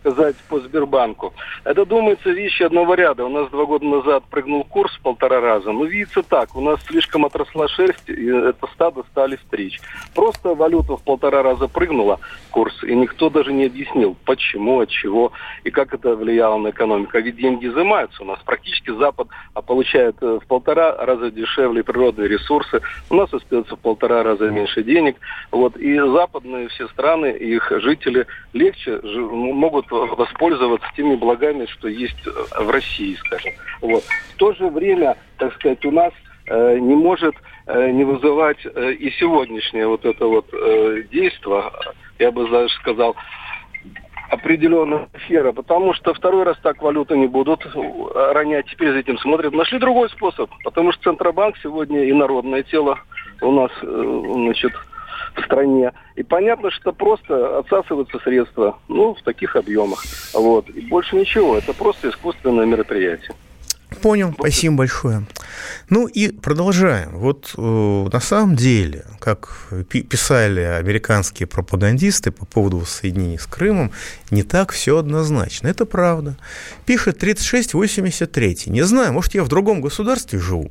сказать 0.00 0.36
по 0.48 0.58
Сбербанку. 0.60 1.32
Это, 1.64 1.84
думается, 1.84 2.30
вещи 2.30 2.62
одного 2.62 2.94
ряда. 2.94 3.24
У 3.24 3.28
нас 3.28 3.50
два 3.50 3.66
года 3.66 3.84
назад 3.84 4.24
прыгнул 4.30 4.64
курс 4.64 4.92
в 4.96 5.00
полтора 5.00 5.40
раза. 5.40 5.72
Ну, 5.72 5.84
видится 5.84 6.22
так. 6.22 6.56
У 6.56 6.60
нас 6.60 6.80
слишком 6.86 7.24
отросла 7.24 7.68
шерсть, 7.68 8.08
и 8.08 8.26
это 8.26 8.66
стадо 8.74 9.04
стали 9.10 9.38
стричь. 9.46 9.80
Просто 10.14 10.54
валюта 10.54 10.96
в 10.96 11.02
полтора 11.02 11.42
раза 11.42 11.68
прыгнула 11.68 12.18
курс, 12.50 12.82
и 12.82 12.94
никто 12.94 13.30
даже 13.30 13.52
не 13.52 13.66
объяснил, 13.66 14.16
почему, 14.24 14.80
от 14.80 14.88
чего 14.88 15.32
и 15.64 15.70
как 15.70 15.94
это 15.94 16.16
влияло 16.16 16.58
на 16.58 16.70
экономику. 16.70 17.16
А 17.16 17.20
ведь 17.20 17.36
деньги 17.36 17.66
изымаются 17.66 18.22
у 18.22 18.26
нас. 18.26 18.38
Практически 18.44 18.90
Запад 18.90 19.28
а 19.54 19.62
получает 19.62 20.16
э, 20.20 20.38
в 20.42 20.46
полтора 20.46 20.96
раза 21.04 21.30
дешевле 21.30 21.82
природные 21.84 22.28
ресурсы. 22.28 22.80
У 23.10 23.14
нас 23.14 23.32
остается 23.32 23.76
в 23.76 23.78
полтора 23.78 24.22
раза 24.22 24.50
меньше 24.50 24.82
денег. 24.82 25.16
Вот. 25.50 25.76
И 25.76 25.98
западные 25.98 26.68
все 26.68 26.88
страны, 26.88 27.26
их 27.26 27.70
жители 27.82 28.26
легче 28.52 29.00
могут 29.02 29.89
воспользоваться 29.90 30.86
теми 30.96 31.16
благами, 31.16 31.66
что 31.66 31.88
есть 31.88 32.16
э, 32.26 32.62
в 32.62 32.70
России, 32.70 33.14
скажем. 33.16 33.52
Вот. 33.80 34.04
В 34.34 34.36
то 34.36 34.52
же 34.52 34.68
время, 34.68 35.16
так 35.38 35.54
сказать, 35.54 35.84
у 35.84 35.90
нас 35.90 36.12
э, 36.46 36.78
не 36.78 36.94
может 36.94 37.34
э, 37.66 37.90
не 37.90 38.04
вызывать 38.04 38.58
э, 38.64 38.92
и 38.92 39.10
сегодняшнее 39.12 39.86
вот 39.86 40.04
это 40.04 40.26
вот 40.26 40.46
э, 40.52 41.02
действие, 41.10 41.64
я 42.18 42.30
бы 42.30 42.48
даже 42.48 42.72
сказал, 42.74 43.16
определенная 44.30 45.08
сфера, 45.24 45.52
потому 45.52 45.92
что 45.92 46.14
второй 46.14 46.44
раз 46.44 46.56
так 46.62 46.80
валюты 46.82 47.18
не 47.18 47.26
будут 47.26 47.66
ронять, 48.14 48.66
теперь 48.66 48.92
за 48.92 48.98
этим 48.98 49.18
смотрят. 49.18 49.52
Нашли 49.52 49.78
другой 49.78 50.08
способ, 50.10 50.48
потому 50.62 50.92
что 50.92 51.02
Центробанк 51.02 51.56
сегодня 51.58 52.04
и 52.04 52.12
народное 52.12 52.62
тело 52.62 52.98
у 53.42 53.52
нас, 53.52 53.70
э, 53.82 54.22
значит, 54.34 54.72
в 55.34 55.44
стране. 55.44 55.92
И 56.16 56.22
понятно, 56.22 56.70
что 56.70 56.92
просто 56.92 57.58
отсасываются 57.58 58.18
средства, 58.20 58.78
ну, 58.88 59.14
в 59.14 59.22
таких 59.22 59.56
объемах. 59.56 60.04
Вот. 60.34 60.68
И 60.70 60.80
больше 60.82 61.16
ничего. 61.16 61.56
Это 61.56 61.72
просто 61.72 62.10
искусственное 62.10 62.66
мероприятие. 62.66 63.34
Понял, 64.02 64.32
спасибо 64.38 64.76
большое. 64.76 65.26
Ну 65.88 66.06
и 66.06 66.30
продолжаем. 66.30 67.18
Вот 67.18 67.52
э, 67.58 67.60
на 67.60 68.20
самом 68.20 68.54
деле, 68.54 69.04
как 69.18 69.68
писали 69.88 70.60
американские 70.60 71.46
пропагандисты 71.46 72.30
по 72.30 72.46
поводу 72.46 72.78
воссоединения 72.78 73.38
с 73.38 73.46
Крымом, 73.46 73.90
не 74.30 74.42
так 74.42 74.70
все 74.72 74.96
однозначно. 74.98 75.68
Это 75.68 75.86
правда. 75.86 76.36
Пишет 76.86 77.18
3683. 77.18 78.58
Не 78.66 78.82
знаю, 78.82 79.12
может, 79.12 79.34
я 79.34 79.42
в 79.42 79.48
другом 79.48 79.80
государстве 79.80 80.38
живу. 80.38 80.70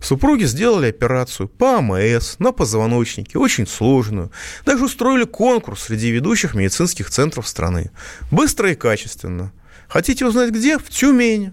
Супруги 0.00 0.44
сделали 0.44 0.88
операцию 0.88 1.48
по 1.48 1.78
АМС 1.78 2.38
на 2.38 2.52
позвоночнике, 2.52 3.38
очень 3.38 3.66
сложную. 3.66 4.30
Даже 4.64 4.84
устроили 4.84 5.24
конкурс 5.24 5.84
среди 5.84 6.10
ведущих 6.10 6.54
медицинских 6.54 7.10
центров 7.10 7.48
страны. 7.48 7.90
Быстро 8.30 8.70
и 8.70 8.74
качественно. 8.74 9.52
Хотите 9.88 10.26
узнать 10.26 10.50
где? 10.50 10.78
В 10.78 10.88
Тюмени. 10.88 11.52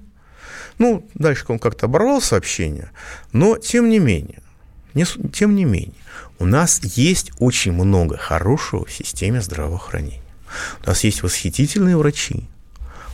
Ну, 0.78 1.08
дальше 1.14 1.46
он 1.48 1.60
как-то 1.60 1.86
оборвал 1.86 2.22
сообщение, 2.22 2.92
но 3.34 3.58
тем 3.58 3.90
не 3.90 4.00
менее, 4.00 4.42
не, 4.94 5.06
тем 5.32 5.56
не 5.56 5.64
менее, 5.64 5.94
у 6.40 6.46
нас 6.46 6.82
есть 6.84 7.32
очень 7.38 7.72
много 7.72 8.18
хорошего 8.18 8.86
в 8.86 8.92
системе 8.92 9.42
здравоохранения. 9.42 10.24
У 10.84 10.88
нас 10.88 11.04
есть 11.04 11.22
восхитительные 11.22 11.98
врачи, 11.98 12.48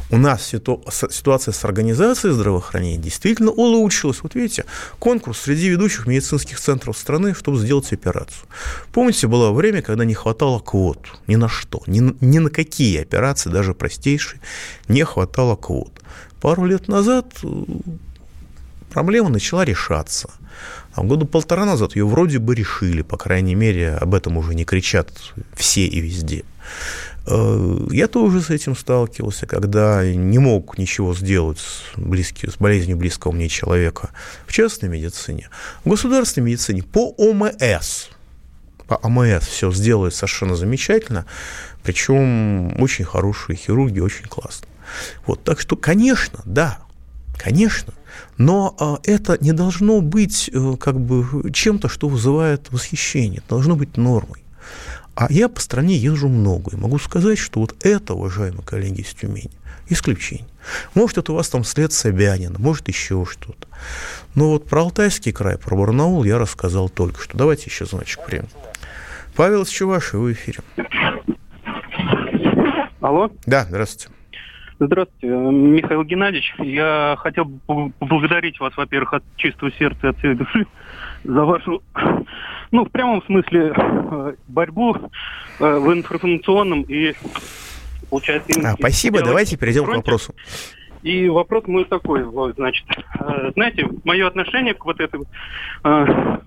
у 0.10 0.18
нас 0.18 0.46
ситуация 0.46 1.52
с 1.52 1.66
организацией 1.66 2.34
здравоохранения 2.34 2.98
действительно 2.98 3.52
улучшилась. 3.52 4.24
Вот 4.24 4.36
видите, 4.36 4.66
конкурс 5.00 5.40
среди 5.40 5.68
ведущих 5.68 6.08
медицинских 6.08 6.60
центров 6.60 6.98
страны, 6.98 7.34
чтобы 7.34 7.58
сделать 7.60 7.92
операцию. 7.92 8.48
Помните, 8.94 9.28
было 9.28 9.52
время, 9.52 9.82
когда 9.82 10.06
не 10.06 10.14
хватало 10.14 10.60
квот 10.60 11.00
ни 11.28 11.36
на 11.36 11.50
что, 11.50 11.82
ни, 11.88 12.16
ни 12.24 12.40
на 12.40 12.50
какие 12.50 13.02
операции, 13.02 13.50
даже 13.50 13.74
простейшие, 13.74 14.40
не 14.88 15.04
хватало 15.04 15.56
квот. 15.56 15.92
Пару 16.40 16.66
лет 16.66 16.88
назад 16.88 17.34
э, 17.44 17.48
проблема 18.92 19.30
начала 19.30 19.66
решаться. 19.66 20.30
А 20.94 21.04
года 21.04 21.26
полтора 21.26 21.66
назад 21.66 21.96
ее 21.96 22.08
вроде 22.08 22.40
бы 22.40 22.56
решили, 22.56 23.02
по 23.02 23.18
крайней 23.18 23.56
мере, 23.56 23.94
об 23.94 24.16
этом 24.16 24.38
уже 24.38 24.56
не 24.56 24.66
кричат 24.66 25.12
все 25.54 25.86
и 25.86 26.00
везде. 26.00 26.44
Э, 27.28 27.88
я 27.92 28.08
тоже 28.08 28.42
с 28.42 28.50
этим 28.50 28.76
сталкивался, 28.76 29.46
когда 29.46 30.06
не 30.06 30.40
мог 30.40 30.78
ничего 30.78 31.14
сделать 31.14 31.60
с, 31.60 31.84
близки, 31.98 32.50
с 32.50 32.56
болезнью 32.56 32.98
близкого 32.98 33.34
мне 33.34 33.50
человека 33.50 34.12
в 34.46 34.54
частной 34.54 34.90
медицине. 34.90 35.50
В 35.84 35.90
государственной 35.90 36.46
медицине 36.46 36.84
по 36.84 37.14
ОМС, 37.18 38.08
по 38.88 38.96
ОМС 38.96 39.46
все 39.46 39.72
сделают 39.72 40.16
совершенно 40.16 40.56
замечательно, 40.56 41.26
причем 41.84 42.82
очень 42.82 43.06
хорошие 43.06 43.58
хирурги, 43.58 44.00
очень 44.00 44.26
классно. 44.26 44.68
Вот, 45.26 45.44
так 45.44 45.60
что, 45.60 45.76
конечно, 45.76 46.40
да, 46.46 46.80
конечно, 47.38 47.94
но 48.38 48.74
а, 48.80 49.00
это 49.04 49.38
не 49.42 49.52
должно 49.52 50.00
быть 50.00 50.50
а, 50.54 50.78
как 50.78 50.98
бы 50.98 51.52
чем-то, 51.52 51.90
что 51.90 52.08
вызывает 52.08 52.72
восхищение, 52.72 53.40
это 53.40 53.50
должно 53.50 53.76
быть 53.76 53.98
нормой. 53.98 54.47
А 55.18 55.26
я 55.32 55.50
по 55.50 55.60
стране 55.60 55.96
езжу 55.96 56.30
много, 56.30 56.74
и 56.74 56.80
могу 56.80 57.00
сказать, 57.00 57.40
что 57.40 57.62
вот 57.62 57.74
это, 57.84 58.14
уважаемые 58.14 58.62
коллеги 58.64 59.02
из 59.02 59.16
Тюмени, 59.16 59.50
исключение. 59.90 60.46
Может, 60.94 61.18
это 61.18 61.32
у 61.32 61.36
вас 61.36 61.50
там 61.50 61.64
след 61.64 61.92
Собянина, 61.92 62.60
может, 62.60 62.88
еще 62.88 63.26
что-то. 63.26 63.68
Но 64.36 64.52
вот 64.52 64.70
про 64.70 64.82
Алтайский 64.82 65.32
край, 65.32 65.58
про 65.58 65.76
Барнаул 65.76 66.24
я 66.24 66.38
рассказал 66.38 66.88
только 66.88 67.20
что. 67.20 67.36
Давайте 67.36 67.64
еще 67.66 67.86
значок 67.86 68.28
примем. 68.28 68.46
Павел 69.36 69.66
Чуваши, 69.66 70.20
вы 70.20 70.34
в 70.34 70.34
эфире. 70.34 70.60
Алло? 73.02 73.32
Да, 73.48 73.66
здравствуйте. 73.68 74.14
Здравствуйте, 74.80 75.28
Михаил 75.30 76.04
Геннадьевич. 76.04 76.54
Я 76.60 77.16
хотел 77.18 77.46
бы 77.46 77.92
поблагодарить 77.98 78.60
вас, 78.60 78.78
во-первых, 78.78 79.14
от 79.16 79.24
чистого 79.36 79.72
сердца 79.72 80.00
и 80.06 80.10
от 80.12 80.18
всей 80.20 80.36
души 80.36 80.68
за 81.28 81.44
вашу, 81.44 81.84
ну, 82.72 82.86
в 82.86 82.90
прямом 82.90 83.22
смысле, 83.24 83.74
э, 83.76 84.34
борьбу 84.48 84.96
э, 84.96 85.78
в 85.78 85.94
информационном 85.94 86.84
и, 86.84 87.14
получается... 88.10 88.60
А, 88.64 88.74
спасибо, 88.74 89.22
давайте 89.22 89.58
перейдем 89.58 89.86
к 89.86 89.96
вопросу. 89.96 90.34
И 91.04 91.30
вопрос 91.30 91.68
мой 91.68 91.86
такой, 91.86 92.24
значит, 92.56 92.86
э, 93.20 93.52
знаете, 93.54 93.88
мое 94.04 94.26
отношение 94.26 94.74
к 94.74 94.84
вот 94.86 95.00
этому, 95.00 95.26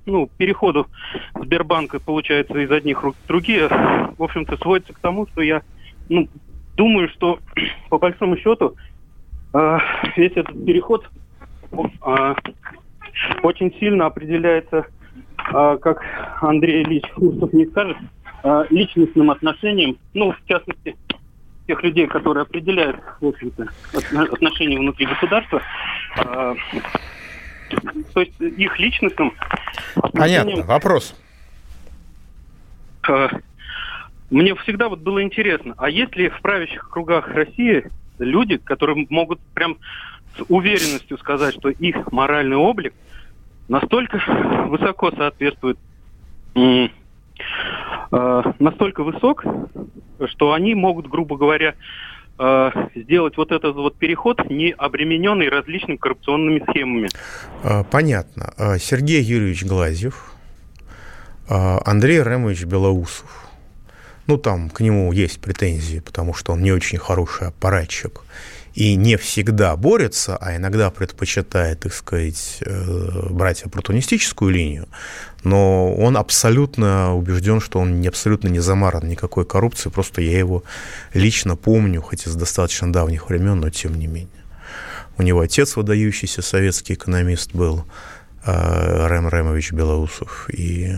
ну, 0.07 0.29
переходу 0.38 0.87
Сбербанка, 1.35 2.01
получается, 2.01 2.59
из 2.59 2.71
одних 2.71 3.03
рук 3.03 3.16
в 3.23 3.29
другие, 3.29 3.69
в 3.69 4.23
общем-то, 4.23 4.57
сводится 4.57 4.93
к 4.93 4.99
тому, 4.99 5.27
что 5.29 5.43
я, 5.43 5.62
ну, 6.09 6.29
думаю, 6.77 7.09
что 7.11 7.38
по 7.90 7.99
большому 7.99 8.37
счету 8.38 8.75
весь 10.16 10.33
этот 10.33 10.64
переход 10.64 11.09
очень 13.42 13.75
сильно 13.79 14.07
определяется, 14.07 14.87
а, 15.37 15.77
как 15.77 16.03
Андрей 16.40 16.83
Ильич 16.83 17.05
Хрустов 17.14 17.53
не 17.53 17.66
скажет, 17.66 17.96
а, 18.42 18.64
личностным 18.70 19.31
отношением, 19.31 19.99
ну, 20.14 20.33
в 20.33 20.46
частности, 20.46 20.96
тех 21.66 21.83
людей, 21.83 22.07
которые 22.07 22.42
определяют, 22.42 22.96
в 23.20 23.27
общем-то, 23.27 23.68
отношения 24.33 24.79
внутри 24.79 25.07
государства, 25.07 25.62
а, 26.18 26.55
то 28.14 28.20
есть 28.20 28.40
их 28.40 28.79
личностным 28.79 29.33
Понятно. 30.12 30.62
Вопрос. 30.64 31.14
Мне 34.31 34.55
всегда 34.57 34.88
вот 34.88 35.01
было 35.01 35.23
интересно, 35.23 35.75
а 35.77 35.90
есть 35.90 36.14
ли 36.16 36.29
в 36.29 36.40
правящих 36.40 36.88
кругах 36.88 37.29
России 37.29 37.90
люди, 38.18 38.59
которые 38.59 39.07
могут 39.09 39.40
прям 39.55 39.79
с 40.37 40.45
уверенностью 40.49 41.19
сказать, 41.19 41.55
что 41.55 41.69
их 41.71 42.12
моральный 42.12 42.57
облик– 42.57 42.95
настолько 43.71 44.21
высоко 44.69 45.12
соответствует, 45.12 45.79
э, 46.55 46.88
настолько 48.59 49.03
высок, 49.05 49.45
что 50.27 50.53
они 50.53 50.75
могут, 50.75 51.09
грубо 51.09 51.38
говоря, 51.38 51.75
э, 52.38 52.71
сделать 52.97 53.37
вот 53.37 53.53
этот 53.53 53.77
вот 53.77 53.97
переход, 53.97 54.51
не 54.51 54.73
обремененный 54.73 55.49
различными 55.49 55.97
коррупционными 55.97 56.62
схемами. 56.69 57.09
А, 57.62 57.85
понятно. 57.85 58.53
А, 58.59 58.79
Сергей 58.79 59.23
Юрьевич 59.23 59.64
Глазьев, 59.64 60.33
а, 61.49 61.81
Андрей 61.87 62.23
Ремович 62.23 62.64
Белоусов. 62.64 63.47
Ну, 64.27 64.37
там 64.37 64.69
к 64.69 64.81
нему 64.81 65.12
есть 65.12 65.40
претензии, 65.40 66.01
потому 66.01 66.35
что 66.35 66.53
он 66.53 66.62
не 66.62 66.73
очень 66.73 66.99
хороший 66.99 67.49
аппаратчик 67.49 68.23
и 68.81 68.97
не 68.97 69.16
всегда 69.16 69.77
борется, 69.77 70.38
а 70.40 70.57
иногда 70.57 70.90
предпочитает, 70.90 71.81
так 71.81 71.93
сказать, 71.93 72.62
э, 72.64 73.29
брать 73.29 73.62
оппортунистическую 73.62 74.51
линию, 74.51 74.88
но 75.45 75.95
он 75.95 76.16
абсолютно 76.16 77.14
убежден, 77.14 77.61
что 77.61 77.79
он 77.79 78.01
не, 78.01 78.09
абсолютно 78.09 78.49
не 78.49 78.61
замаран 78.61 79.07
никакой 79.07 79.45
коррупции, 79.45 79.90
просто 79.90 80.23
я 80.23 80.38
его 80.38 80.64
лично 81.12 81.57
помню, 81.57 82.01
хоть 82.01 82.27
и 82.27 82.31
с 82.31 82.35
достаточно 82.35 82.90
давних 82.90 83.29
времен, 83.29 83.61
но 83.61 83.69
тем 83.69 83.99
не 83.99 84.07
менее. 84.07 84.45
У 85.19 85.23
него 85.23 85.40
отец 85.40 85.77
выдающийся 85.77 86.40
советский 86.40 86.95
экономист 86.95 87.53
был, 87.53 87.85
э, 88.47 89.07
Рэм 89.09 89.29
Ремович 89.29 89.73
Белоусов, 89.73 90.49
и 90.49 90.95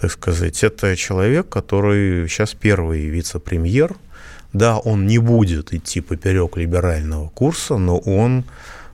так 0.00 0.10
сказать, 0.10 0.64
это 0.64 0.96
человек, 0.96 1.48
который 1.48 2.28
сейчас 2.28 2.52
первый 2.52 3.06
вице-премьер 3.06 3.94
Да, 4.54 4.78
он 4.78 5.06
не 5.06 5.18
будет 5.18 5.74
идти 5.74 6.00
поперек 6.00 6.56
либерального 6.56 7.28
курса, 7.28 7.76
но 7.76 7.98
он 7.98 8.44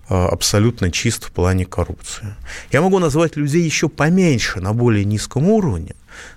а, 0.08 0.26
абсолютно 0.26 0.90
чист 0.90 1.24
в 1.24 1.32
плане 1.32 1.66
коррупции. 1.66 2.34
Я 2.72 2.80
могу 2.80 2.98
назвать 2.98 3.36
людей 3.36 3.62
еще 3.62 3.90
поменьше, 3.90 4.60
на 4.60 4.72
более 4.72 5.04
низком 5.04 5.48
уровне, 5.48 5.94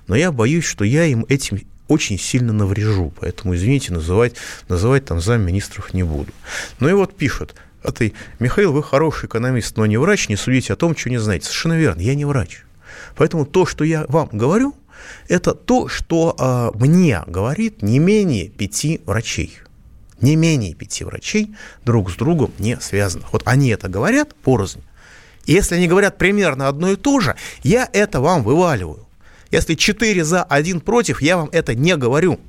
но 0.07 0.15
я 0.15 0.33
боюсь, 0.33 0.65
что 0.65 0.83
я 0.83 1.05
им 1.05 1.25
этим 1.29 1.61
очень 1.87 2.19
сильно 2.19 2.51
наврежу, 2.51 3.13
поэтому, 3.19 3.55
извините, 3.55 3.93
называть, 3.93 4.35
называть 4.67 5.05
там 5.05 5.21
замминистров 5.21 5.93
не 5.93 6.03
буду. 6.03 6.31
Ну 6.81 6.89
и 6.89 6.93
вот 6.93 7.15
пишут, 7.15 7.55
а 7.81 7.93
ты, 7.93 8.13
Михаил, 8.39 8.73
вы 8.73 8.83
хороший 8.83 9.27
экономист, 9.27 9.77
но 9.77 9.85
не 9.85 9.97
врач, 9.97 10.27
не 10.27 10.35
судите 10.35 10.73
о 10.73 10.75
том, 10.75 10.97
что 10.97 11.09
не 11.09 11.17
знаете. 11.17 11.45
Совершенно 11.45 11.77
верно, 11.77 12.01
я 12.01 12.15
не 12.15 12.25
врач. 12.25 12.63
Поэтому 13.15 13.45
то, 13.45 13.65
что 13.65 13.85
я 13.85 14.05
вам 14.09 14.29
говорю, 14.33 14.75
это 15.27 15.53
то, 15.53 15.87
что 15.87 16.35
э, 16.37 16.77
мне 16.77 17.21
говорит 17.27 17.81
не 17.81 17.99
менее 17.99 18.49
пяти 18.49 19.01
врачей. 19.05 19.57
Не 20.21 20.35
менее 20.35 20.73
пяти 20.73 21.03
врачей 21.03 21.53
друг 21.83 22.11
с 22.11 22.15
другом 22.15 22.51
не 22.57 22.79
связанных. 22.79 23.33
Вот 23.33 23.43
они 23.45 23.69
это 23.69 23.89
говорят 23.89 24.33
порознь. 24.35 24.81
И 25.45 25.51
если 25.51 25.75
они 25.75 25.87
говорят 25.87 26.17
примерно 26.17 26.67
одно 26.67 26.91
и 26.91 26.95
то 26.95 27.19
же, 27.19 27.35
я 27.63 27.89
это 27.91 28.21
вам 28.21 28.43
вываливаю. 28.43 29.05
Если 29.51 29.75
4 29.75 30.23
за, 30.23 30.43
1 30.43 30.79
против, 30.81 31.21
я 31.21 31.37
вам 31.37 31.49
это 31.51 31.75
не 31.75 31.95
говорю. 31.95 32.39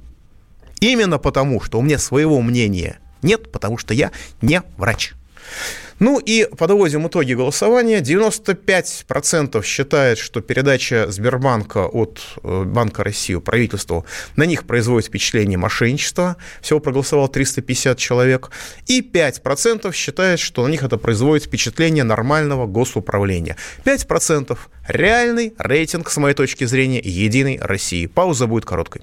Именно 0.80 1.18
потому, 1.18 1.60
что 1.60 1.78
у 1.78 1.82
меня 1.82 1.98
своего 1.98 2.40
мнения 2.40 2.98
нет, 3.22 3.50
потому 3.50 3.78
что 3.78 3.92
я 3.94 4.12
не 4.40 4.62
врач. 4.76 5.14
Ну 5.98 6.18
и 6.18 6.48
подводим 6.56 7.06
итоги 7.06 7.34
голосования. 7.34 8.00
95% 8.00 9.64
считает, 9.64 10.18
что 10.18 10.40
передача 10.40 11.10
Сбербанка 11.10 11.86
от 11.86 12.20
э, 12.42 12.64
Банка 12.64 13.04
России 13.04 13.36
правительству 13.36 14.04
на 14.36 14.44
них 14.44 14.64
производит 14.64 15.08
впечатление 15.08 15.58
мошенничества. 15.58 16.36
Всего 16.60 16.80
проголосовало 16.80 17.28
350 17.28 17.98
человек. 17.98 18.50
И 18.86 19.00
5% 19.00 19.92
считает, 19.92 20.40
что 20.40 20.66
на 20.66 20.70
них 20.70 20.82
это 20.82 20.98
производит 20.98 21.44
впечатление 21.46 22.04
нормального 22.04 22.66
госуправления. 22.66 23.56
5% 23.84 24.58
реальный 24.88 25.54
рейтинг, 25.58 26.10
с 26.10 26.16
моей 26.16 26.34
точки 26.34 26.64
зрения, 26.64 27.00
Единой 27.00 27.58
России. 27.60 28.06
Пауза 28.06 28.46
будет 28.46 28.64
короткой 28.64 29.02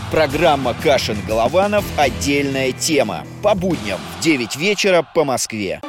Программа 0.11 0.73
«Кашин-Голованов. 0.73 1.85
Отдельная 1.97 2.73
тема». 2.73 3.19
По 3.41 3.55
будням 3.55 3.97
в 4.17 4.21
9 4.21 4.57
вечера 4.57 5.05
по 5.15 5.23
Москве. 5.23 5.79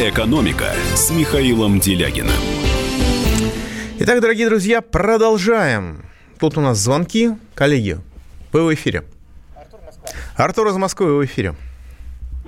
«Экономика» 0.00 0.72
с 0.96 1.12
Михаилом 1.12 1.78
Делягиным. 1.78 2.32
Итак, 4.00 4.20
дорогие 4.20 4.48
друзья, 4.48 4.80
продолжаем. 4.82 6.04
Тут 6.40 6.58
у 6.58 6.60
нас 6.60 6.78
звонки. 6.78 7.30
Коллеги, 7.54 7.98
вы 8.52 8.64
в 8.64 8.74
эфире. 8.74 9.04
Артур, 10.36 10.66
из 10.66 10.76
Москвы, 10.76 11.06
вы 11.06 11.18
в 11.20 11.24
эфире. 11.26 11.54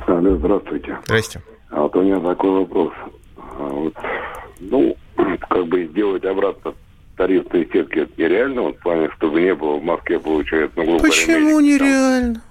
Алло, 0.04 0.36
здравствуйте. 0.36 0.98
Здрасте. 1.04 1.40
А 1.70 1.82
вот 1.82 1.94
у 1.94 2.02
меня 2.02 2.18
такой 2.18 2.50
вопрос. 2.50 2.92
А 3.36 3.68
вот, 3.68 3.94
ну, 4.58 4.96
как 5.48 5.64
бы 5.68 5.86
сделать 5.86 6.24
обратно 6.24 6.74
тарифные 7.16 7.68
сетки. 7.72 8.00
Это 8.00 8.12
нереально, 8.16 8.62
вот 8.62 8.76
в 8.76 8.80
плане, 8.80 9.10
чтобы 9.16 9.40
не 9.40 9.54
было. 9.54 9.76
В 9.76 9.84
Москве, 9.84 10.18
получается, 10.18 10.74
ну, 10.76 10.84
грубо 10.84 11.02
Почему 11.04 11.50
говоря, 11.50 11.66
нереально? 11.66 12.42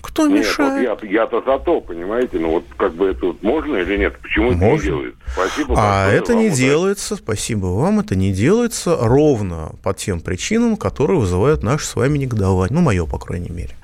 Кто 0.00 0.28
нет, 0.28 0.40
мешает? 0.40 1.00
Вот 1.00 1.02
я, 1.02 1.22
я-то 1.22 1.42
за 1.44 1.58
то, 1.58 1.80
понимаете, 1.80 2.38
ну 2.38 2.50
вот 2.50 2.64
как 2.76 2.94
бы 2.94 3.08
это 3.08 3.26
вот 3.26 3.42
можно 3.42 3.76
или 3.76 3.96
нет? 3.96 4.16
Почему 4.20 4.52
можно. 4.52 4.64
это 4.64 4.74
не 4.74 4.80
делается? 4.80 5.18
Спасибо. 5.32 5.74
А 5.76 6.10
это 6.10 6.34
не 6.34 6.50
делается, 6.50 7.16
спасибо 7.16 7.66
вам, 7.66 8.00
это 8.00 8.14
не 8.14 8.32
делается 8.32 8.96
ровно 9.00 9.72
по 9.82 9.92
тем 9.94 10.20
причинам, 10.20 10.76
которые 10.76 11.18
вызывают 11.18 11.64
наше 11.64 11.84
с 11.86 11.96
вами 11.96 12.18
негодование, 12.18 12.76
ну, 12.76 12.80
мое, 12.80 13.06
по 13.06 13.18
крайней 13.18 13.50
мере. 13.50 13.74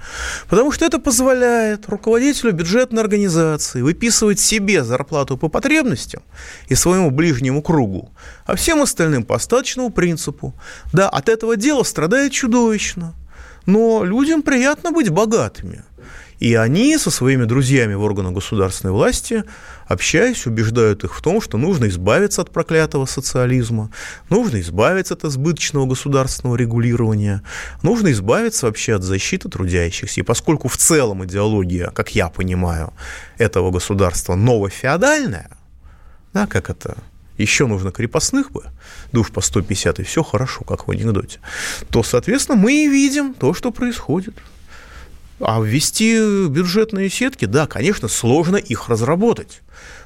Потому 0.49 0.71
что 0.71 0.85
это 0.85 1.01
позволяет 1.01 1.89
руководителю 1.89 2.53
бюджетной 2.53 3.03
организации 3.03 3.83
выписывать 3.83 4.39
себе 4.39 4.85
зарплату 4.85 5.37
по 5.37 5.49
потребностям 5.49 6.23
и 6.69 6.77
своему 6.77 7.11
ближнему 7.11 7.61
кругу, 7.61 8.11
а 8.47 8.55
всем 8.55 8.83
остальным 8.83 9.25
по 9.25 9.35
остаточному 9.35 9.91
принципу. 9.91 10.55
Да, 10.93 11.09
от 11.09 11.29
этого 11.29 11.57
дела 11.57 11.83
страдает 11.83 12.31
чудовищно, 12.31 13.15
но 13.67 14.05
людям 14.05 14.43
приятно 14.43 14.93
быть 14.93 15.11
богатыми– 15.11 15.83
и 16.45 16.57
они 16.57 16.99
со 16.99 17.11
своими 17.11 17.47
друзьями 17.47 17.95
в 17.95 18.03
органах 18.03 18.35
государственной 18.35 18.93
власти, 18.93 19.45
общаясь, 19.87 20.45
убеждают 20.45 21.03
их 21.03 21.17
в 21.17 21.23
том, 21.23 21.41
что 21.41 21.57
нужно 21.57 21.89
избавиться 21.89 22.43
от 22.43 22.51
проклятого 22.51 23.07
социализма, 23.07 23.91
нужно 24.29 24.61
избавиться 24.61 25.15
от 25.15 25.25
избыточного 25.25 25.87
государственного 25.87 26.57
регулирования, 26.57 27.43
нужно 27.81 28.13
избавиться 28.13 28.67
вообще 28.67 28.97
от 28.97 29.03
защиты 29.03 29.49
трудящихся. 29.49 30.21
И 30.21 30.23
поскольку 30.23 30.69
в 30.69 30.77
целом 30.77 31.25
идеология, 31.25 31.89
как 31.93 32.15
я 32.15 32.29
понимаю, 32.29 32.93
этого 33.39 33.71
государства 33.71 34.35
новофеодальная, 34.35 35.49
да, 36.35 36.47
как 36.47 36.69
это 36.69 36.99
еще 37.39 37.67
нужно 37.67 37.91
крепостных 37.91 38.53
бы, 38.53 38.65
душ 39.13 39.31
по 39.31 39.41
150, 39.41 40.01
и 40.01 40.03
все 40.03 40.23
хорошо, 40.23 40.63
как 40.65 40.89
в 40.89 40.91
анекдоте, 40.91 41.39
то, 41.89 42.03
соответственно, 42.03 42.59
мы 42.59 42.85
и 42.85 42.89
видим 42.89 43.33
то, 43.33 43.55
что 43.55 43.71
происходит. 43.71 44.35
А 45.41 45.61
ввести 45.61 46.49
бюджетные 46.49 47.11
сетки, 47.11 47.45
да, 47.45 47.67
конечно, 47.67 48.09
сложно 48.09 48.57
их 48.57 48.89
разработать. 48.89 49.63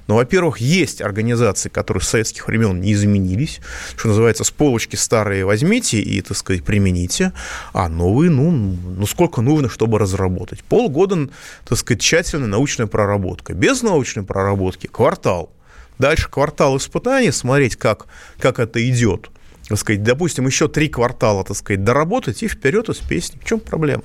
Но, 0.07 0.17
во-первых, 0.17 0.57
есть 0.59 1.03
организации, 1.03 1.69
которые 1.69 2.03
с 2.03 2.09
советских 2.09 2.49
времен 2.49 2.81
не 2.81 2.95
изменились, 2.95 3.61
что 3.95 4.09
называется, 4.09 4.43
с 4.43 4.51
полочки 4.51 4.97
старые 4.97 5.45
возьмите 5.45 6.01
и, 6.01 6.23
так 6.23 6.35
сказать, 6.35 6.65
примените, 6.65 7.35
а 7.75 7.91
новые, 7.91 8.31
ну, 8.31 8.51
ну 8.51 9.07
сколько 9.07 9.43
нужно, 9.43 9.69
чтобы 9.69 9.99
разработать. 9.99 10.65
Полгода, 10.65 11.29
так 11.67 11.77
сказать, 11.77 12.01
тщательная 12.01 12.49
научная 12.49 12.87
проработка. 12.87 13.53
Без 13.53 13.83
научной 13.83 14.23
проработки 14.23 14.87
квартал. 14.87 15.53
Дальше 15.99 16.31
квартал 16.31 16.79
испытаний, 16.79 17.31
смотреть, 17.31 17.77
как, 17.77 18.07
как 18.39 18.61
это 18.61 18.89
идет– 18.89 19.31
так 19.69 19.77
сказать, 19.79 20.03
допустим, 20.03 20.47
еще 20.47 20.67
три 20.69 20.89
квартала, 20.89 21.45
так 21.45 21.57
сказать, 21.57 21.85
доработать 21.85 22.43
и 22.43 22.49
вперед 22.49 22.89
из 22.89 22.99
песни. 22.99 23.39
В 23.39 23.45
чем 23.45 23.61
проблема? 23.61 24.03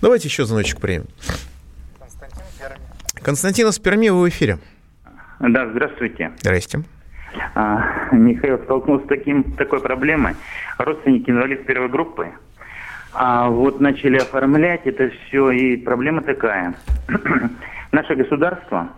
Давайте 0.00 0.28
еще 0.28 0.44
звоночек 0.44 0.80
примем. 0.80 1.06
Константин 1.98 2.44
Перми. 2.58 3.22
Константин 3.22 3.68
из 3.68 3.78
Перми, 3.80 4.08
вы 4.10 4.22
в 4.22 4.28
эфире. 4.28 4.58
Да, 5.40 5.68
здравствуйте. 5.70 6.30
Здрасте. 6.38 6.82
А, 7.54 8.14
Михаил 8.14 8.58
столкнулся 8.58 9.06
с 9.06 9.08
таким, 9.08 9.42
такой 9.54 9.80
проблемой. 9.80 10.36
Родственники 10.78 11.30
инвалид 11.30 11.66
первой 11.66 11.88
группы. 11.88 12.28
А 13.12 13.48
вот 13.48 13.80
начали 13.80 14.18
оформлять 14.18 14.86
это 14.86 15.10
все, 15.10 15.50
и 15.50 15.76
проблема 15.76 16.22
такая. 16.22 16.74
Наше 17.92 18.14
государство 18.14 18.88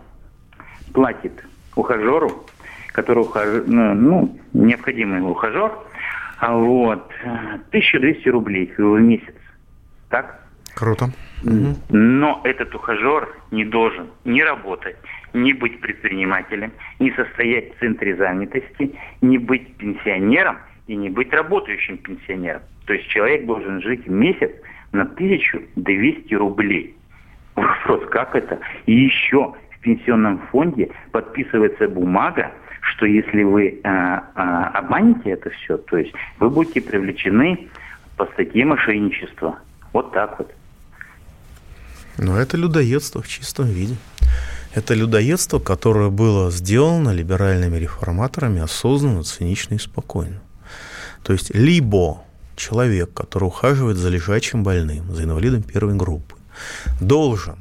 платит 0.93 1.43
ухажеру, 1.75 2.45
который 2.93 3.23
ухаж... 3.23 3.63
ну, 3.65 3.93
ну 3.93 4.39
необходимый 4.53 5.19
ухажер, 5.19 5.71
вот. 6.41 7.11
1200 7.69 8.29
рублей 8.29 8.73
в 8.77 8.99
месяц. 8.99 9.35
Так? 10.09 10.41
Круто. 10.75 11.09
Но 11.89 12.41
этот 12.43 12.73
ухажер 12.73 13.29
не 13.51 13.65
должен 13.65 14.07
не 14.25 14.43
работать, 14.43 14.95
не 15.33 15.53
быть 15.53 15.79
предпринимателем, 15.79 16.71
не 16.99 17.11
состоять 17.11 17.75
в 17.75 17.79
центре 17.79 18.15
занятости, 18.15 18.95
не 19.21 19.37
быть 19.37 19.75
пенсионером 19.77 20.57
и 20.87 20.95
не 20.95 21.09
быть 21.09 21.31
работающим 21.31 21.97
пенсионером. 21.97 22.61
То 22.85 22.93
есть 22.93 23.07
человек 23.09 23.45
должен 23.45 23.81
жить 23.81 24.05
в 24.05 24.11
месяц 24.11 24.51
на 24.91 25.03
1200 25.03 26.33
рублей. 26.33 26.95
Вопрос, 27.55 28.03
как 28.09 28.35
это? 28.35 28.59
И 28.85 28.93
еще 28.93 29.53
в 29.71 29.79
пенсионном 29.81 30.39
фонде 30.51 30.89
подписывается 31.11 31.87
бумага, 31.87 32.51
что 32.91 33.05
если 33.05 33.43
вы 33.43 33.79
а, 33.83 34.23
а, 34.35 34.67
обманете 34.79 35.31
это 35.31 35.49
все, 35.49 35.77
то 35.77 35.97
есть 35.97 36.13
вы 36.39 36.49
будете 36.49 36.81
привлечены 36.81 37.67
по 38.15 38.25
статье 38.27 38.65
мошенничества. 38.65 39.59
Вот 39.93 40.11
так 40.13 40.37
вот. 40.39 40.51
Но 42.17 42.39
это 42.39 42.57
людоедство 42.57 43.21
в 43.21 43.27
чистом 43.27 43.67
виде. 43.67 43.95
Это 44.73 44.93
людоедство, 44.93 45.59
которое 45.59 46.09
было 46.09 46.51
сделано 46.51 47.11
либеральными 47.11 47.77
реформаторами 47.77 48.61
осознанно, 48.61 49.23
цинично 49.23 49.75
и 49.75 49.79
спокойно. 49.79 50.41
То 51.23 51.33
есть 51.33 51.53
либо 51.55 52.23
человек, 52.55 53.13
который 53.13 53.45
ухаживает 53.45 53.97
за 53.97 54.09
лежачим 54.09 54.63
больным, 54.63 55.11
за 55.11 55.23
инвалидом 55.23 55.63
первой 55.63 55.95
группы, 55.95 56.35
должен 57.01 57.57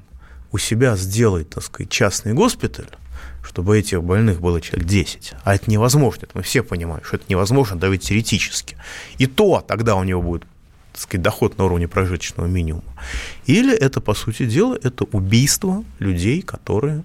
у 0.52 0.58
себя 0.58 0.96
сделать, 0.96 1.50
так 1.50 1.64
сказать, 1.64 1.90
частный 1.90 2.32
госпиталь, 2.32 2.88
чтобы 3.44 3.78
этих 3.78 4.02
больных 4.02 4.40
было 4.40 4.60
человек 4.60 4.88
10. 4.88 5.34
А 5.44 5.54
это 5.54 5.70
невозможно. 5.70 6.22
Это 6.22 6.32
мы 6.34 6.42
все 6.42 6.62
понимаем, 6.62 7.04
что 7.04 7.16
это 7.16 7.26
невозможно 7.28 7.78
давить 7.78 8.02
теоретически. 8.02 8.76
И 9.18 9.26
то 9.26 9.64
тогда 9.66 9.96
у 9.96 10.04
него 10.04 10.22
будет 10.22 10.44
так 10.92 11.02
сказать, 11.02 11.22
доход 11.22 11.58
на 11.58 11.64
уровне 11.64 11.88
прожиточного 11.88 12.46
минимума. 12.46 12.84
Или 13.46 13.76
это, 13.76 14.00
по 14.00 14.14
сути 14.14 14.46
дела, 14.46 14.78
это 14.80 15.04
убийство 15.10 15.84
людей, 15.98 16.40
которые 16.40 17.02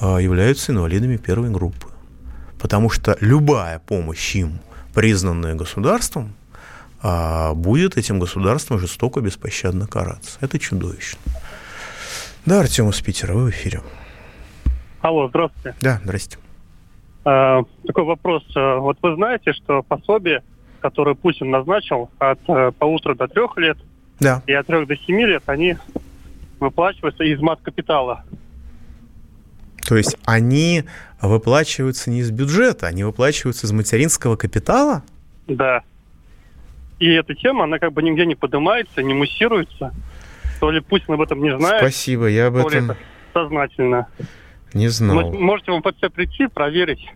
а, 0.00 0.16
являются 0.16 0.72
инвалидами 0.72 1.18
первой 1.18 1.50
группы. 1.50 1.88
Потому 2.58 2.88
что 2.88 3.16
любая 3.20 3.80
помощь 3.80 4.34
им, 4.34 4.60
признанная 4.94 5.54
государством, 5.54 6.34
а, 7.02 7.52
будет 7.52 7.98
этим 7.98 8.18
государством 8.18 8.78
жестоко, 8.78 9.20
беспощадно 9.20 9.86
караться. 9.86 10.38
Это 10.40 10.58
чудовищно. 10.58 11.20
Да, 12.46 12.60
Артем 12.60 12.88
из 12.88 13.00
Питера, 13.00 13.34
вы 13.34 13.44
в 13.44 13.50
эфире. 13.50 13.82
Алло, 15.02 15.28
здравствуйте. 15.28 15.74
Да, 15.80 16.00
здрасте. 16.04 16.38
А, 17.24 17.62
такой 17.86 18.04
вопрос. 18.04 18.44
Вот 18.54 18.96
вы 19.02 19.16
знаете, 19.16 19.52
что 19.52 19.82
пособие, 19.82 20.42
которое 20.80 21.16
Путин 21.16 21.50
назначил 21.50 22.08
от 22.18 22.38
э, 22.48 22.70
полутора 22.78 23.16
до 23.16 23.26
трех 23.26 23.56
лет 23.56 23.78
да. 24.20 24.42
и 24.46 24.52
от 24.52 24.66
трех 24.66 24.86
до 24.86 24.96
семи 24.96 25.26
лет, 25.26 25.42
они 25.46 25.76
выплачиваются 26.60 27.24
из 27.24 27.40
мат-капитала. 27.40 28.24
То 29.86 29.96
есть 29.96 30.16
они 30.24 30.84
выплачиваются 31.20 32.08
не 32.08 32.20
из 32.20 32.30
бюджета, 32.30 32.86
они 32.86 33.02
выплачиваются 33.02 33.66
из 33.66 33.72
материнского 33.72 34.36
капитала? 34.36 35.02
Да. 35.48 35.82
И 37.00 37.08
эта 37.08 37.34
тема, 37.34 37.64
она 37.64 37.80
как 37.80 37.92
бы 37.92 38.02
нигде 38.04 38.24
не 38.24 38.36
поднимается, 38.36 39.02
не 39.02 39.14
муссируется. 39.14 39.92
То 40.60 40.70
ли 40.70 40.80
Путин 40.80 41.14
об 41.14 41.20
этом 41.20 41.42
не 41.42 41.56
знает. 41.58 41.80
Спасибо, 41.80 42.26
я 42.26 42.46
об 42.46 42.56
этом... 42.56 42.92
это 42.92 42.96
сознательно. 43.34 44.06
Не 44.74 44.88
знал. 44.88 45.32
Можете 45.32 45.72
вам 45.72 45.82
под 45.82 45.96
себя 45.98 46.10
прийти, 46.10 46.46
проверить 46.46 47.06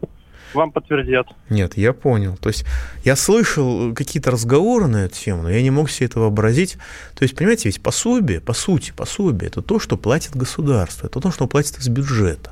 вам 0.57 0.72
подтвердят. 0.72 1.28
Нет, 1.50 1.76
я 1.76 1.92
понял. 1.92 2.36
То 2.36 2.48
есть 2.48 2.64
я 3.04 3.14
слышал 3.14 3.94
какие-то 3.94 4.30
разговоры 4.30 4.86
на 4.86 5.04
эту 5.04 5.14
тему, 5.14 5.42
но 5.42 5.50
я 5.50 5.62
не 5.62 5.70
мог 5.70 5.90
себе 5.90 6.07
этого 6.07 6.24
вообразить. 6.24 6.78
То 7.14 7.22
есть, 7.22 7.36
понимаете, 7.36 7.68
ведь 7.68 7.82
пособие, 7.82 8.40
по 8.40 8.54
сути, 8.54 8.92
пособие– 8.96 9.48
это 9.50 9.62
то, 9.62 9.78
что 9.78 9.96
платит 9.96 10.34
государство, 10.34 11.07
это 11.07 11.20
то, 11.20 11.30
что 11.30 11.46
платит 11.46 11.78
из 11.78 11.88
бюджета. 11.88 12.50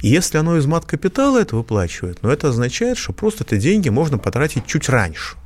И 0.00 0.08
если 0.08 0.38
оно 0.38 0.56
из 0.56 0.66
мат-капитала 0.66 1.38
это 1.38 1.56
выплачивает, 1.56 2.22
ну, 2.22 2.30
это 2.30 2.48
означает, 2.48 2.96
что 2.96 3.12
просто 3.12 3.44
эти 3.44 3.60
деньги 3.60 3.90
можно 3.90 4.18
потратить 4.18 4.66
чуть 4.66 4.88
раньше. 4.88 5.36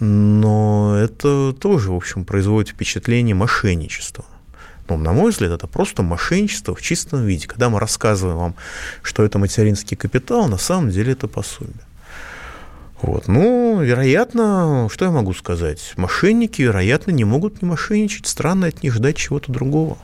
Но 0.00 0.96
это 0.96 1.52
тоже, 1.58 1.90
в 1.90 1.96
общем, 1.96 2.24
производит 2.24 2.70
впечатление 2.70 3.34
мошенничества. 3.34 4.24
Ну, 4.88 4.96
на 4.96 5.12
мой 5.12 5.30
взгляд, 5.30 5.52
это 5.52 5.66
просто 5.66 6.02
мошенничество 6.02 6.74
в 6.74 6.82
чистом 6.82 7.24
виде. 7.24 7.46
Когда 7.46 7.68
мы 7.68 7.78
рассказываем 7.80 8.38
вам, 8.38 8.54
что 9.02 9.24
это 9.24 9.38
материнский 9.38 9.96
капитал, 9.96 10.48
на 10.48 10.58
самом 10.58 10.90
деле 10.90 11.12
это 11.12 11.28
пособие. 11.28 11.74
Вот. 13.00 13.28
Ну, 13.28 13.80
вероятно, 13.80 14.88
что 14.90 15.04
я 15.04 15.10
могу 15.10 15.32
сказать? 15.34 15.92
Мошенники, 15.96 16.62
вероятно, 16.62 17.12
не 17.12 17.24
могут 17.24 17.62
не 17.62 17.68
мошенничать. 17.68 18.26
Странно 18.26 18.66
от 18.66 18.82
них 18.82 18.94
ждать 18.94 19.16
чего-то 19.16 19.52
другого. 19.52 19.98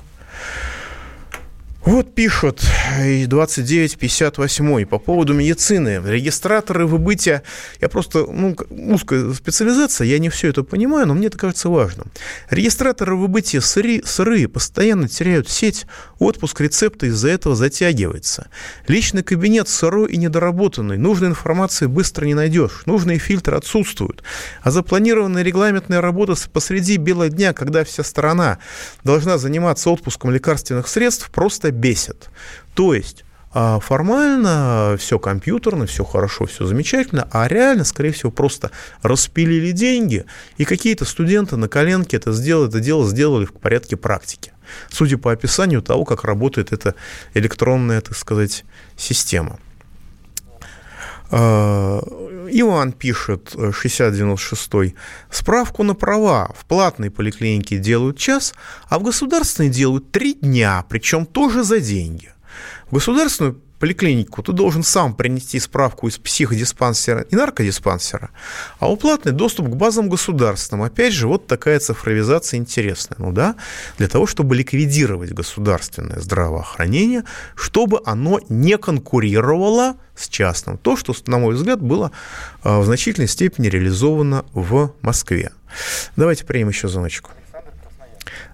Вот 1.87 2.15
пишут 2.15 2.65
2958 2.99 4.87
по 4.87 4.99
поводу 4.99 5.35
медицины. 5.35 6.01
Регистраторы 6.03 6.87
выбытия, 6.87 7.43
я 7.79 7.91
просто, 7.91 8.25
ну, 8.27 8.57
узкая 8.71 9.35
специализация, 9.35 10.07
я 10.07 10.19
не 10.19 10.31
все 10.31 10.49
это 10.49 10.63
понимаю, 10.63 11.07
но 11.07 11.13
мне 11.13 11.27
это 11.27 11.37
кажется 11.37 11.69
важным. 11.69 12.11
Регистраторы 12.49 13.17
выбытия 13.17 13.61
сыры, 13.61 14.01
сыры 14.03 14.49
постоянно 14.49 15.09
теряют 15.09 15.51
сеть, 15.51 15.85
отпуск 16.19 16.59
рецепта 16.63 17.05
из-за 17.07 17.29
этого 17.29 17.55
затягивается. 17.55 18.49
Личный 18.89 19.23
кабинет 19.23 19.69
сырой 19.69 20.11
и 20.11 20.17
недоработанный, 20.17 20.97
нужной 20.97 21.29
информации 21.29 21.85
быстро 21.85 22.25
не 22.25 22.33
найдешь, 22.33 22.85
нужные 22.87 23.19
фильтры 23.19 23.59
отсутствуют. 23.59 24.23
А 24.63 24.71
запланированная 24.71 25.43
регламентная 25.43 26.01
работа 26.01 26.35
посреди 26.51 26.97
бела 26.97 27.29
дня, 27.29 27.53
когда 27.53 27.85
вся 27.85 28.05
страна 28.05 28.59
должна 29.03 29.37
заниматься 29.37 29.91
отпуском 29.91 30.31
лекарственных 30.31 30.89
средств, 30.89 31.31
просто 31.31 31.74
бесит. 31.75 32.31
То 32.75 32.95
есть 32.95 33.25
а 33.57 33.79
формально 33.79 34.97
все 34.99 35.21
компьютерно, 35.21 35.87
все 35.87 36.03
хорошо, 36.03 36.47
все 36.47 36.67
замечательно, 36.67 37.29
а 37.31 37.47
реально, 37.47 37.85
скорее 37.85 38.11
всего, 38.11 38.33
просто 38.33 38.73
распилили 39.01 39.71
деньги, 39.71 40.25
и 40.57 40.65
какие-то 40.65 41.05
студенты 41.05 41.57
на 41.57 41.69
коленке 41.69 42.17
это, 42.17 42.33
сделали, 42.33 42.69
это 42.69 42.81
дело 42.81 43.09
сделали 43.09 43.45
в 43.45 43.53
порядке 43.53 43.97
практики. 43.97 44.53
Судя 44.91 45.19
по 45.19 45.31
описанию 45.31 45.83
того, 45.83 46.05
как 46.05 46.25
работает 46.25 46.73
эта 46.73 46.97
электронная, 47.33 48.01
так 48.01 48.17
сказать, 48.17 48.65
система. 48.97 49.61
Иван 52.51 52.93
пишет, 52.93 53.55
6096 53.73 54.95
справку 55.31 55.83
на 55.83 55.95
права 55.95 56.53
в 56.57 56.65
платной 56.67 57.11
поликлинике 57.11 57.79
делают 57.79 58.19
час, 58.19 58.55
а 58.89 58.99
в 58.99 59.03
государственной 59.03 59.71
делают 59.71 60.11
три 60.11 60.35
дня, 60.35 60.85
причем 60.89 61.27
тоже 61.27 61.65
за 61.65 61.81
деньги. 61.81 62.33
В 62.91 62.95
государственную 62.95 63.61
поликлинику 63.85 64.43
ты 64.43 64.53
должен 64.53 64.83
сам 64.83 65.15
принести 65.15 65.61
справку 65.61 66.09
из 66.09 66.17
психодиспансера 66.17 67.21
и 67.21 67.37
наркодиспансера, 67.37 68.31
а 68.79 68.91
у 68.91 68.97
платный 68.97 69.33
доступ 69.33 69.67
к 69.67 69.77
базам 69.77 70.09
государственным. 70.09 70.85
Опять 70.85 71.13
же, 71.13 71.29
вот 71.29 71.47
такая 71.47 71.79
цифровизация 71.81 72.57
интересная. 72.57 73.19
Ну 73.19 73.31
да, 73.31 73.57
для 73.99 74.09
того, 74.09 74.27
чтобы 74.27 74.57
ликвидировать 74.57 75.33
государственное 75.33 76.19
здравоохранение, 76.19 77.25
чтобы 77.57 78.01
оно 78.07 78.41
не 78.49 78.79
конкурировало 78.79 79.97
с 80.15 80.31
частным. 80.31 80.79
То, 80.79 80.97
что, 80.97 81.13
на 81.27 81.37
мой 81.37 81.55
взгляд, 81.55 81.83
было 81.83 82.11
а, 82.63 82.81
в 82.81 82.87
значительной 82.87 83.29
степени 83.29 83.67
реализовано 83.67 84.47
в 84.55 84.95
Москве. 85.03 85.53
Давайте 86.17 86.47
примем 86.47 86.71
еще 86.71 86.89
звоночку. 86.89 87.33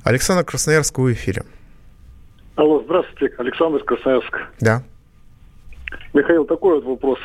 Александр 0.02 0.42
Красноярск 0.42 0.98
в 0.98 1.12
эфире. 1.12 1.44
Алло, 2.56 2.82
здравствуйте, 2.84 3.32
Александр 3.38 3.84
Красноярск. 3.84 4.36
Да. 4.58 4.82
Михаил, 6.12 6.44
такой 6.44 6.76
вот 6.76 6.84
вопрос. 6.84 7.18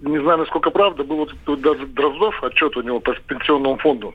Не 0.00 0.18
знаю, 0.20 0.38
насколько 0.38 0.70
правда, 0.70 1.04
был 1.04 1.16
вот 1.16 1.60
даже 1.60 1.86
Дроздов, 1.86 2.42
отчет 2.42 2.76
у 2.76 2.82
него 2.82 3.00
по 3.00 3.14
пенсионному 3.14 3.76
фонду. 3.78 4.14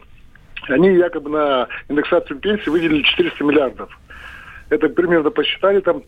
Они 0.69 0.89
якобы 0.95 1.29
на 1.29 1.67
индексацию 1.87 2.39
пенсии 2.39 2.69
выделили 2.69 3.03
400 3.03 3.43
миллиардов. 3.43 3.99
Это 4.69 4.89
примерно 4.89 5.29
посчитали 5.31 5.79
там 5.79 6.03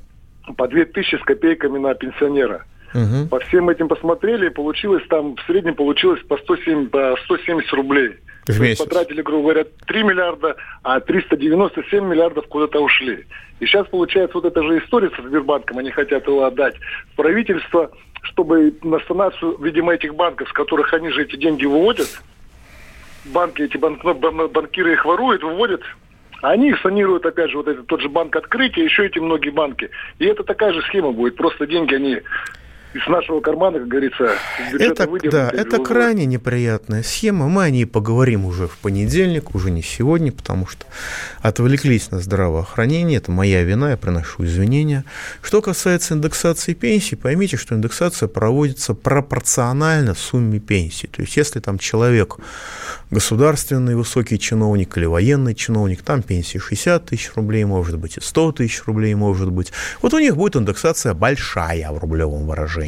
по 0.57 0.67
2000 0.67 1.15
с 1.15 1.21
копейками 1.21 1.77
на 1.77 1.93
пенсионера. 1.93 2.65
Угу. 2.93 3.27
По 3.29 3.39
всем 3.39 3.69
этим 3.69 3.87
посмотрели, 3.87 4.49
получилось 4.49 5.03
там, 5.09 5.35
в 5.35 5.41
среднем 5.43 5.75
получилось 5.75 6.21
по 6.27 6.37
107, 6.37 6.89
по 6.89 7.15
170 7.25 7.71
рублей. 7.73 8.17
В 8.49 8.59
месяц. 8.59 8.83
Потратили, 8.83 9.21
грубо 9.21 9.43
говоря, 9.43 9.65
3 9.85 10.03
миллиарда, 10.03 10.55
а 10.81 10.99
397 10.99 12.03
миллиардов 12.03 12.47
куда-то 12.47 12.79
ушли. 12.79 13.25
И 13.59 13.65
сейчас 13.65 13.87
получается 13.87 14.37
вот 14.37 14.45
эта 14.45 14.63
же 14.63 14.79
история 14.79 15.11
со 15.15 15.21
Сбербанком, 15.21 15.77
они 15.77 15.91
хотят 15.91 16.25
его 16.25 16.45
отдать 16.45 16.75
в 17.13 17.15
правительство, 17.15 17.91
чтобы 18.23 18.73
на 18.81 18.99
санацию, 19.01 19.57
видимо, 19.61 19.93
этих 19.93 20.15
банков, 20.15 20.49
с 20.49 20.53
которых 20.53 20.93
они 20.93 21.09
же 21.09 21.23
эти 21.23 21.35
деньги 21.35 21.65
выводят, 21.65 22.07
банки, 23.25 23.61
эти 23.61 23.77
банк, 23.77 24.03
банкиры 24.03 24.93
их 24.93 25.05
воруют, 25.05 25.43
выводят, 25.43 25.81
а 26.41 26.51
они 26.51 26.69
их 26.69 26.81
санируют, 26.81 27.25
опять 27.25 27.51
же, 27.51 27.57
вот 27.57 27.67
этот 27.67 27.85
тот 27.85 28.01
же 28.01 28.09
банк 28.09 28.35
открытия, 28.35 28.83
еще 28.83 29.05
эти 29.05 29.19
многие 29.19 29.51
банки. 29.51 29.91
И 30.17 30.25
это 30.25 30.43
такая 30.43 30.73
же 30.73 30.81
схема 30.83 31.11
будет. 31.11 31.35
Просто 31.35 31.67
деньги 31.67 31.93
они 31.93 32.21
из 32.93 33.07
нашего 33.07 33.39
кармана, 33.39 33.77
как 33.79 33.87
говорится, 33.87 34.31
это, 34.79 35.07
да, 35.29 35.49
это 35.53 35.77
крайне 35.77 36.25
неприятная 36.25 37.03
схема. 37.03 37.47
Мы 37.47 37.63
о 37.63 37.69
ней 37.69 37.85
поговорим 37.85 38.45
уже 38.45 38.67
в 38.67 38.77
понедельник, 38.77 39.53
уже 39.53 39.69
не 39.69 39.83
сегодня, 39.83 40.31
потому 40.31 40.65
что 40.65 40.85
отвлеклись 41.41 42.09
на 42.09 42.19
здравоохранение. 42.19 43.17
Это 43.17 43.31
моя 43.31 43.63
вина, 43.63 43.91
я 43.91 43.97
приношу 43.97 44.43
извинения. 44.43 45.05
Что 45.43 45.61
касается 45.61 46.15
индексации 46.15 46.73
пенсий, 46.73 47.15
поймите, 47.15 47.57
что 47.57 47.75
индексация 47.75 48.27
проводится 48.27 48.95
пропорционально 48.95 50.15
сумме 50.15 50.59
пенсии. 50.59 51.05
То 51.07 51.21
есть, 51.21 51.37
если 51.37 51.59
там 51.59 51.77
человек 51.77 52.37
государственный 53.11 53.95
высокий 53.95 54.39
чиновник 54.39 54.97
или 54.97 55.05
военный 55.05 55.53
чиновник, 55.53 56.01
там 56.01 56.23
пенсии 56.23 56.57
60 56.57 57.05
тысяч 57.05 57.31
рублей, 57.35 57.65
может 57.65 57.99
быть, 57.99 58.17
и 58.17 58.21
100 58.21 58.53
тысяч 58.53 58.83
рублей, 58.85 59.13
может 59.13 59.51
быть. 59.51 59.71
Вот 60.01 60.13
у 60.15 60.19
них 60.19 60.35
будет 60.35 60.55
индексация 60.55 61.13
большая 61.13 61.91
в 61.91 61.99
рублевом 61.99 62.47
выражении. 62.47 62.78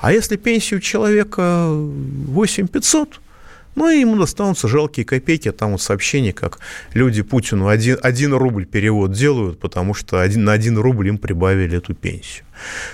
А 0.00 0.12
если 0.12 0.36
пенсию 0.36 0.80
человека 0.80 1.68
8 1.70 2.68
500, 2.68 3.20
Ну 3.74 3.88
и 3.88 4.00
ему 4.00 4.16
достанутся 4.16 4.68
жалкие 4.68 5.06
копейки, 5.06 5.50
там 5.50 5.72
вот 5.72 5.80
сообщение, 5.80 6.32
как 6.32 6.58
люди 6.92 7.22
Путину 7.22 7.68
один, 7.68 7.98
один 8.02 8.34
рубль 8.34 8.66
перевод 8.66 9.12
делают, 9.12 9.60
потому 9.60 9.94
что 9.94 10.20
один, 10.20 10.44
на 10.44 10.52
один 10.52 10.76
рубль 10.76 11.08
им 11.08 11.16
прибавили 11.16 11.78
эту 11.78 11.94
пенсию. 11.94 12.44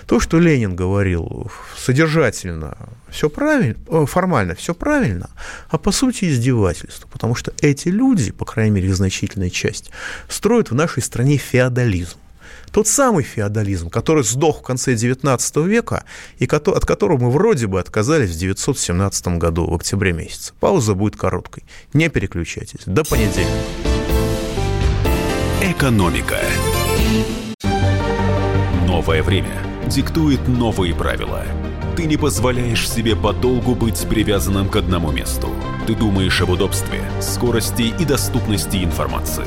То, 0.07 0.21
что 0.21 0.39
Ленин 0.39 0.77
говорил 0.77 1.51
содержательно, 1.77 2.77
все 3.11 3.29
правильно, 3.29 3.77
э, 3.89 4.07
формально 4.07 4.55
все 4.55 4.73
правильно, 4.73 5.31
а 5.69 5.79
по 5.79 5.91
сути 5.91 6.27
издевательство, 6.27 7.09
потому 7.09 7.35
что 7.35 7.53
эти 7.61 7.89
люди, 7.89 8.31
по 8.31 8.45
крайней 8.45 8.77
мере, 8.77 8.95
значительная 8.95 9.51
часть, 9.51 9.91
строят 10.29 10.71
в 10.71 10.75
нашей 10.75 11.03
стране 11.03 11.39
феодализм. 11.39 12.19
Тот 12.71 12.87
самый 12.87 13.25
феодализм, 13.25 13.91
который 13.91 14.25
сдох 14.25 14.61
в 14.61 14.62
конце 14.62 14.95
XIX 14.95 15.66
века 15.66 16.05
и 16.39 16.47
от 16.47 16.85
которого 16.85 17.19
мы 17.19 17.31
вроде 17.31 17.66
бы 17.66 17.81
отказались 17.81 18.31
в 18.31 18.37
1917 18.37 19.39
году, 19.39 19.66
в 19.66 19.75
октябре 19.75 20.12
месяце. 20.12 20.53
Пауза 20.61 20.95
будет 20.95 21.16
короткой. 21.16 21.64
Не 21.93 22.09
переключайтесь. 22.09 22.81
До 22.87 23.05
понедельника. 23.05 23.53
Экономика. 25.62 26.39
Новое 28.87 29.23
время 29.23 29.62
диктует 29.87 30.47
новые 30.49 30.95
правила. 30.95 31.45
Ты 31.97 32.05
не 32.05 32.16
позволяешь 32.16 32.89
себе 32.89 33.16
подолгу 33.16 33.75
быть 33.75 34.07
привязанным 34.09 34.69
к 34.69 34.77
одному 34.77 35.11
месту. 35.11 35.49
Ты 35.87 35.95
думаешь 35.95 36.41
об 36.41 36.51
удобстве, 36.51 37.01
скорости 37.21 37.93
и 37.99 38.05
доступности 38.05 38.85
информации. 38.85 39.47